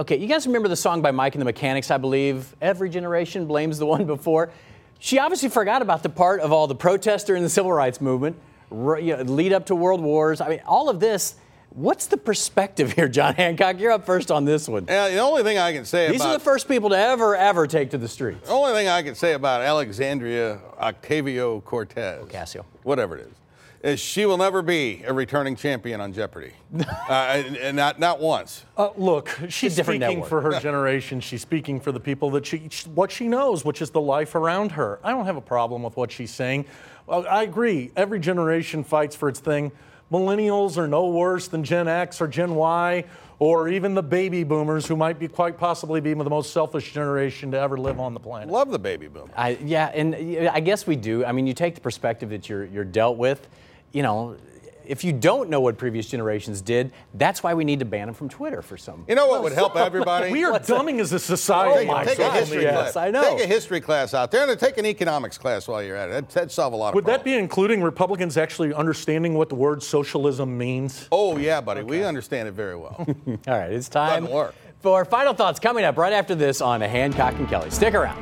Okay, 0.00 0.16
you 0.16 0.26
guys 0.26 0.48
remember 0.48 0.68
the 0.68 0.74
song 0.74 1.00
by 1.00 1.12
Mike 1.12 1.36
and 1.36 1.40
the 1.40 1.44
Mechanics, 1.44 1.92
I 1.92 1.98
believe? 1.98 2.56
Every 2.60 2.90
generation 2.90 3.46
blames 3.46 3.78
the 3.78 3.86
one 3.86 4.04
before. 4.04 4.50
She 4.98 5.20
obviously 5.20 5.48
forgot 5.48 5.80
about 5.80 6.02
the 6.02 6.08
part 6.08 6.40
of 6.40 6.50
all 6.50 6.66
the 6.66 6.74
protester 6.74 7.36
in 7.36 7.44
the 7.44 7.48
civil 7.48 7.72
rights 7.72 8.00
movement, 8.00 8.36
lead 8.70 9.52
up 9.52 9.66
to 9.66 9.74
world 9.74 10.00
wars. 10.00 10.40
I 10.40 10.48
mean, 10.48 10.60
all 10.66 10.88
of 10.88 11.00
this 11.00 11.36
What's 11.72 12.06
the 12.06 12.16
perspective 12.16 12.92
here, 12.92 13.06
John 13.06 13.34
Hancock? 13.34 13.78
You're 13.78 13.92
up 13.92 14.04
first 14.04 14.32
on 14.32 14.44
this 14.44 14.68
one. 14.68 14.86
Yeah, 14.88 15.08
the 15.08 15.18
only 15.18 15.44
thing 15.44 15.56
I 15.56 15.72
can 15.72 15.84
say 15.84 16.10
These 16.10 16.20
about, 16.20 16.30
are 16.30 16.38
the 16.38 16.44
first 16.44 16.66
people 16.66 16.90
to 16.90 16.98
ever, 16.98 17.36
ever 17.36 17.68
take 17.68 17.90
to 17.90 17.98
the 17.98 18.08
streets. 18.08 18.48
The 18.48 18.52
only 18.52 18.72
thing 18.72 18.88
I 18.88 19.02
can 19.02 19.14
say 19.14 19.34
about 19.34 19.62
Alexandria 19.62 20.60
Octavio 20.78 21.60
Cortez, 21.60 22.24
Ocasio, 22.24 22.64
whatever 22.82 23.16
it 23.16 23.28
is, 23.28 23.34
is 23.82 24.00
she 24.00 24.26
will 24.26 24.36
never 24.36 24.62
be 24.62 25.04
a 25.06 25.12
returning 25.12 25.54
champion 25.54 26.00
on 26.00 26.12
Jeopardy. 26.12 26.52
uh, 27.08 27.12
and 27.12 27.76
not, 27.76 28.00
not 28.00 28.20
once. 28.20 28.64
Uh, 28.76 28.90
look, 28.96 29.30
she's 29.48 29.74
speaking 29.74 30.00
network. 30.00 30.28
for 30.28 30.40
her 30.40 30.58
generation. 30.60 31.20
She's 31.20 31.40
speaking 31.40 31.78
for 31.78 31.92
the 31.92 32.00
people 32.00 32.30
that 32.30 32.44
she, 32.44 32.68
what 32.94 33.12
she 33.12 33.28
knows, 33.28 33.64
which 33.64 33.80
is 33.80 33.90
the 33.90 34.00
life 34.00 34.34
around 34.34 34.72
her. 34.72 34.98
I 35.04 35.12
don't 35.12 35.24
have 35.24 35.36
a 35.36 35.40
problem 35.40 35.84
with 35.84 35.96
what 35.96 36.10
she's 36.10 36.32
saying. 36.32 36.66
I 37.10 37.42
agree. 37.42 37.90
Every 37.96 38.20
generation 38.20 38.84
fights 38.84 39.16
for 39.16 39.28
its 39.28 39.40
thing 39.40 39.72
millennials 40.10 40.76
are 40.76 40.88
no 40.88 41.08
worse 41.08 41.48
than 41.48 41.64
Gen 41.64 41.88
X 41.88 42.20
or 42.20 42.26
Gen 42.26 42.54
Y 42.54 43.04
or 43.38 43.68
even 43.68 43.94
the 43.94 44.02
baby 44.02 44.44
boomers 44.44 44.86
who 44.86 44.96
might 44.96 45.18
be 45.18 45.26
quite 45.26 45.56
possibly 45.56 46.00
be 46.00 46.12
the 46.12 46.24
most 46.24 46.52
selfish 46.52 46.92
generation 46.92 47.50
to 47.50 47.58
ever 47.58 47.78
live 47.78 47.98
on 47.98 48.12
the 48.12 48.20
planet. 48.20 48.48
Love 48.48 48.70
the 48.70 48.78
baby 48.78 49.08
boomers. 49.08 49.30
I, 49.36 49.56
yeah, 49.64 49.86
and 49.86 50.14
I 50.48 50.60
guess 50.60 50.86
we 50.86 50.96
do. 50.96 51.24
I 51.24 51.32
mean, 51.32 51.46
you 51.46 51.54
take 51.54 51.74
the 51.74 51.80
perspective 51.80 52.30
that 52.30 52.48
you're, 52.48 52.66
you're 52.66 52.84
dealt 52.84 53.16
with, 53.16 53.48
you 53.92 54.02
know, 54.02 54.36
if 54.84 55.04
you 55.04 55.12
don't 55.12 55.50
know 55.50 55.60
what 55.60 55.78
previous 55.78 56.06
generations 56.06 56.60
did, 56.60 56.92
that's 57.14 57.42
why 57.42 57.54
we 57.54 57.64
need 57.64 57.78
to 57.78 57.84
ban 57.84 58.06
them 58.06 58.14
from 58.14 58.28
Twitter 58.28 58.62
for 58.62 58.76
some. 58.76 59.04
You 59.08 59.14
know 59.14 59.26
what 59.26 59.42
would 59.42 59.52
help 59.52 59.76
everybody? 59.76 60.30
We 60.40 60.44
are 60.44 60.58
dumbing 60.58 61.00
as 61.00 61.12
a 61.12 61.18
society. 61.18 61.88
Oh, 61.88 61.98
Take, 62.04 62.16
take 62.16 62.18
a 62.20 62.30
history 62.32 62.62
yeah. 62.62 62.72
class. 62.72 62.96
I 62.96 63.10
know. 63.10 63.22
Take 63.36 63.44
a 63.44 63.46
history 63.46 63.80
class 63.80 64.14
out 64.14 64.30
there, 64.30 64.48
and 64.48 64.58
take 64.60 64.78
an 64.78 64.86
economics 64.86 65.36
class 65.38 65.66
while 65.68 65.82
you're 65.82 65.96
at 65.96 66.08
it. 66.08 66.12
That'd, 66.12 66.30
that'd 66.30 66.50
solve 66.52 66.72
a 66.72 66.76
lot 66.76 66.88
of 66.88 66.92
problems. 66.92 67.06
Would 67.06 67.14
that 67.20 67.24
be 67.24 67.34
including 67.34 67.82
Republicans 67.82 68.36
actually 68.36 68.72
understanding 68.72 69.34
what 69.34 69.48
the 69.48 69.54
word 69.54 69.82
socialism 69.82 70.56
means? 70.56 71.08
Oh 71.12 71.36
yeah, 71.36 71.60
buddy. 71.60 71.82
We 71.82 72.04
understand 72.04 72.48
it 72.48 72.52
very 72.52 72.76
well. 72.76 72.96
All 73.06 73.36
right, 73.46 73.72
it's 73.72 73.88
time 73.88 74.22
Doesn't 74.24 74.34
work. 74.34 74.54
for 74.80 75.04
final 75.04 75.34
thoughts 75.34 75.58
coming 75.60 75.84
up 75.84 75.96
right 75.96 76.12
after 76.12 76.34
this 76.34 76.60
on 76.60 76.80
Hancock 76.80 77.34
and 77.38 77.48
Kelly. 77.48 77.70
Stick 77.70 77.94
around. 77.94 78.18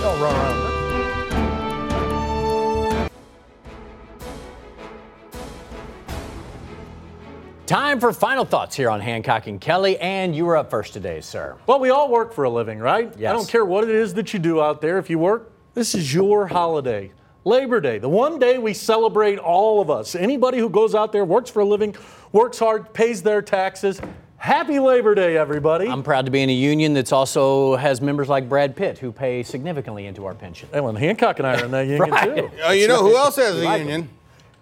Oh, 0.00 0.18
run 0.22 0.34
around. 0.34 0.77
Time 7.68 8.00
for 8.00 8.14
final 8.14 8.46
thoughts 8.46 8.74
here 8.74 8.88
on 8.88 8.98
Hancock 8.98 9.46
and 9.46 9.60
Kelly, 9.60 9.98
and 9.98 10.34
you 10.34 10.46
were 10.46 10.56
up 10.56 10.70
first 10.70 10.94
today, 10.94 11.20
sir. 11.20 11.54
Well, 11.66 11.78
we 11.78 11.90
all 11.90 12.10
work 12.10 12.32
for 12.32 12.44
a 12.44 12.48
living, 12.50 12.78
right? 12.78 13.12
Yes. 13.18 13.28
I 13.28 13.34
don't 13.34 13.46
care 13.46 13.62
what 13.66 13.84
it 13.84 13.90
is 13.90 14.14
that 14.14 14.32
you 14.32 14.38
do 14.38 14.62
out 14.62 14.80
there. 14.80 14.96
If 14.96 15.10
you 15.10 15.18
work, 15.18 15.52
this 15.74 15.94
is 15.94 16.14
your 16.14 16.46
holiday. 16.46 17.12
Labor 17.44 17.78
Day, 17.82 17.98
the 17.98 18.08
one 18.08 18.38
day 18.38 18.56
we 18.56 18.72
celebrate 18.72 19.38
all 19.38 19.82
of 19.82 19.90
us. 19.90 20.14
Anybody 20.14 20.56
who 20.56 20.70
goes 20.70 20.94
out 20.94 21.12
there, 21.12 21.26
works 21.26 21.50
for 21.50 21.60
a 21.60 21.64
living, 21.66 21.94
works 22.32 22.58
hard, 22.58 22.94
pays 22.94 23.22
their 23.22 23.42
taxes. 23.42 24.00
Happy 24.38 24.78
Labor 24.78 25.14
Day, 25.14 25.36
everybody. 25.36 25.88
I'm 25.88 26.02
proud 26.02 26.24
to 26.24 26.30
be 26.30 26.40
in 26.40 26.48
a 26.48 26.54
union 26.54 26.94
that's 26.94 27.12
also 27.12 27.76
has 27.76 28.00
members 28.00 28.30
like 28.30 28.48
Brad 28.48 28.76
Pitt 28.76 28.96
who 28.96 29.12
pay 29.12 29.42
significantly 29.42 30.06
into 30.06 30.24
our 30.24 30.34
pension. 30.34 30.70
Ellen 30.72 30.96
Hancock 30.96 31.38
and 31.38 31.46
I 31.46 31.60
are 31.60 31.64
in 31.66 31.70
that 31.72 31.82
union 31.86 32.08
Right. 32.10 32.34
too. 32.34 32.50
Uh, 32.66 32.70
you 32.70 32.88
know 32.88 33.02
who 33.02 33.14
else 33.14 33.36
has 33.36 33.56
a 33.58 33.78
union? 33.78 34.08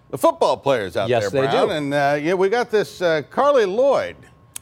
The 0.09 0.17
football 0.17 0.57
players 0.57 0.95
out 0.95 1.09
Yes, 1.09 1.31
there, 1.31 1.41
they 1.45 1.51
do. 1.51 1.69
And 1.69 1.93
uh, 1.93 2.17
yeah, 2.21 2.33
we 2.33 2.49
got 2.49 2.71
this 2.71 3.01
uh, 3.01 3.21
Carli 3.29 3.65
Lloyd. 3.65 4.15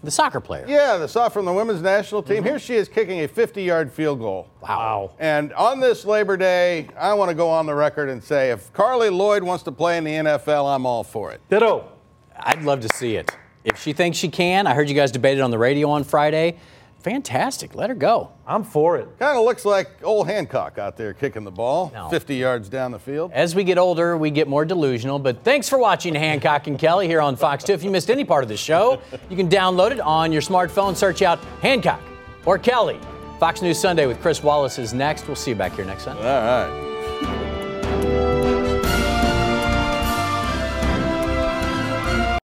The 0.03 0.11
soccer 0.11 0.39
player. 0.39 0.65
Yeah, 0.67 0.97
the 0.97 1.07
saw 1.07 1.29
from 1.29 1.45
the 1.45 1.53
women's 1.53 1.81
national 1.81 2.21
team. 2.21 2.37
Mm-hmm. 2.37 2.45
Here 2.45 2.59
she 2.59 2.75
is 2.75 2.87
kicking 2.87 3.21
a 3.23 3.27
50-yard 3.27 3.91
field 3.91 4.19
goal. 4.19 4.47
Wow. 4.61 5.11
And 5.17 5.51
on 5.53 5.79
this 5.79 6.05
Labor 6.05 6.37
Day, 6.37 6.89
I 6.97 7.13
want 7.15 7.29
to 7.29 7.35
go 7.35 7.49
on 7.49 7.65
the 7.65 7.73
record 7.73 8.09
and 8.09 8.23
say, 8.23 8.51
if 8.51 8.71
Carli 8.71 9.09
Lloyd 9.11 9.41
wants 9.41 9.63
to 9.63 9.71
play 9.71 9.97
in 9.97 10.03
the 10.03 10.11
NFL, 10.11 10.73
I'm 10.75 10.85
all 10.85 11.03
for 11.03 11.31
it. 11.31 11.41
Ditto. 11.49 11.91
I'd 12.37 12.61
love 12.63 12.81
to 12.81 12.89
see 12.89 13.15
it. 13.15 13.35
If 13.63 13.81
she 13.81 13.93
thinks 13.93 14.17
she 14.19 14.29
can, 14.29 14.67
I 14.67 14.75
heard 14.75 14.89
you 14.89 14.95
guys 14.95 15.11
debated 15.11 15.41
on 15.41 15.49
the 15.49 15.57
radio 15.57 15.89
on 15.89 16.03
Friday. 16.03 16.57
Fantastic. 17.05 17.75
Let 17.75 17.91
her 17.91 17.95
go. 17.95 18.31
I'm 18.47 18.63
for 18.63 18.97
it. 18.97 19.07
Kind 19.19 19.37
of 19.37 19.45
looks 19.45 19.63
like 19.63 19.91
old 20.03 20.25
Hancock 20.27 20.79
out 20.79 20.97
there 20.97 21.13
kicking 21.13 21.43
the 21.43 21.51
ball, 21.51 21.91
No. 21.93 22.09
50 22.09 22.33
yards 22.33 22.67
down 22.67 22.91
the 22.91 22.97
field. 22.97 23.31
As 23.31 23.53
we 23.53 23.63
get 23.63 23.77
older, 23.77 24.17
we 24.17 24.31
get 24.31 24.47
more 24.47 24.65
delusional. 24.65 25.19
But 25.19 25.43
thanks 25.43 25.69
for 25.69 25.77
watching 25.77 26.15
Hancock 26.15 26.65
and 26.65 26.79
Kelly 26.79 27.05
here 27.05 27.21
on 27.21 27.35
Fox 27.35 27.63
2. 27.63 27.73
If 27.73 27.83
you 27.83 27.91
missed 27.91 28.09
any 28.09 28.25
part 28.25 28.41
of 28.41 28.49
the 28.49 28.57
show, 28.57 28.99
you 29.29 29.37
can 29.37 29.47
download 29.47 29.91
it 29.91 29.99
on 29.99 30.31
your 30.31 30.41
smartphone. 30.41 30.95
Search 30.95 31.21
out 31.21 31.37
Hancock 31.61 32.01
or 32.43 32.57
Kelly. 32.57 32.99
Fox 33.39 33.61
News 33.61 33.77
Sunday 33.79 34.07
with 34.07 34.19
Chris 34.19 34.41
Wallace 34.41 34.79
is 34.79 34.91
next. 34.91 35.27
We'll 35.27 35.35
see 35.35 35.51
you 35.51 35.55
back 35.55 35.75
here 35.75 35.85
next 35.85 36.05
Sunday. 36.05 36.23
All 36.23 36.69
right. 36.71 36.94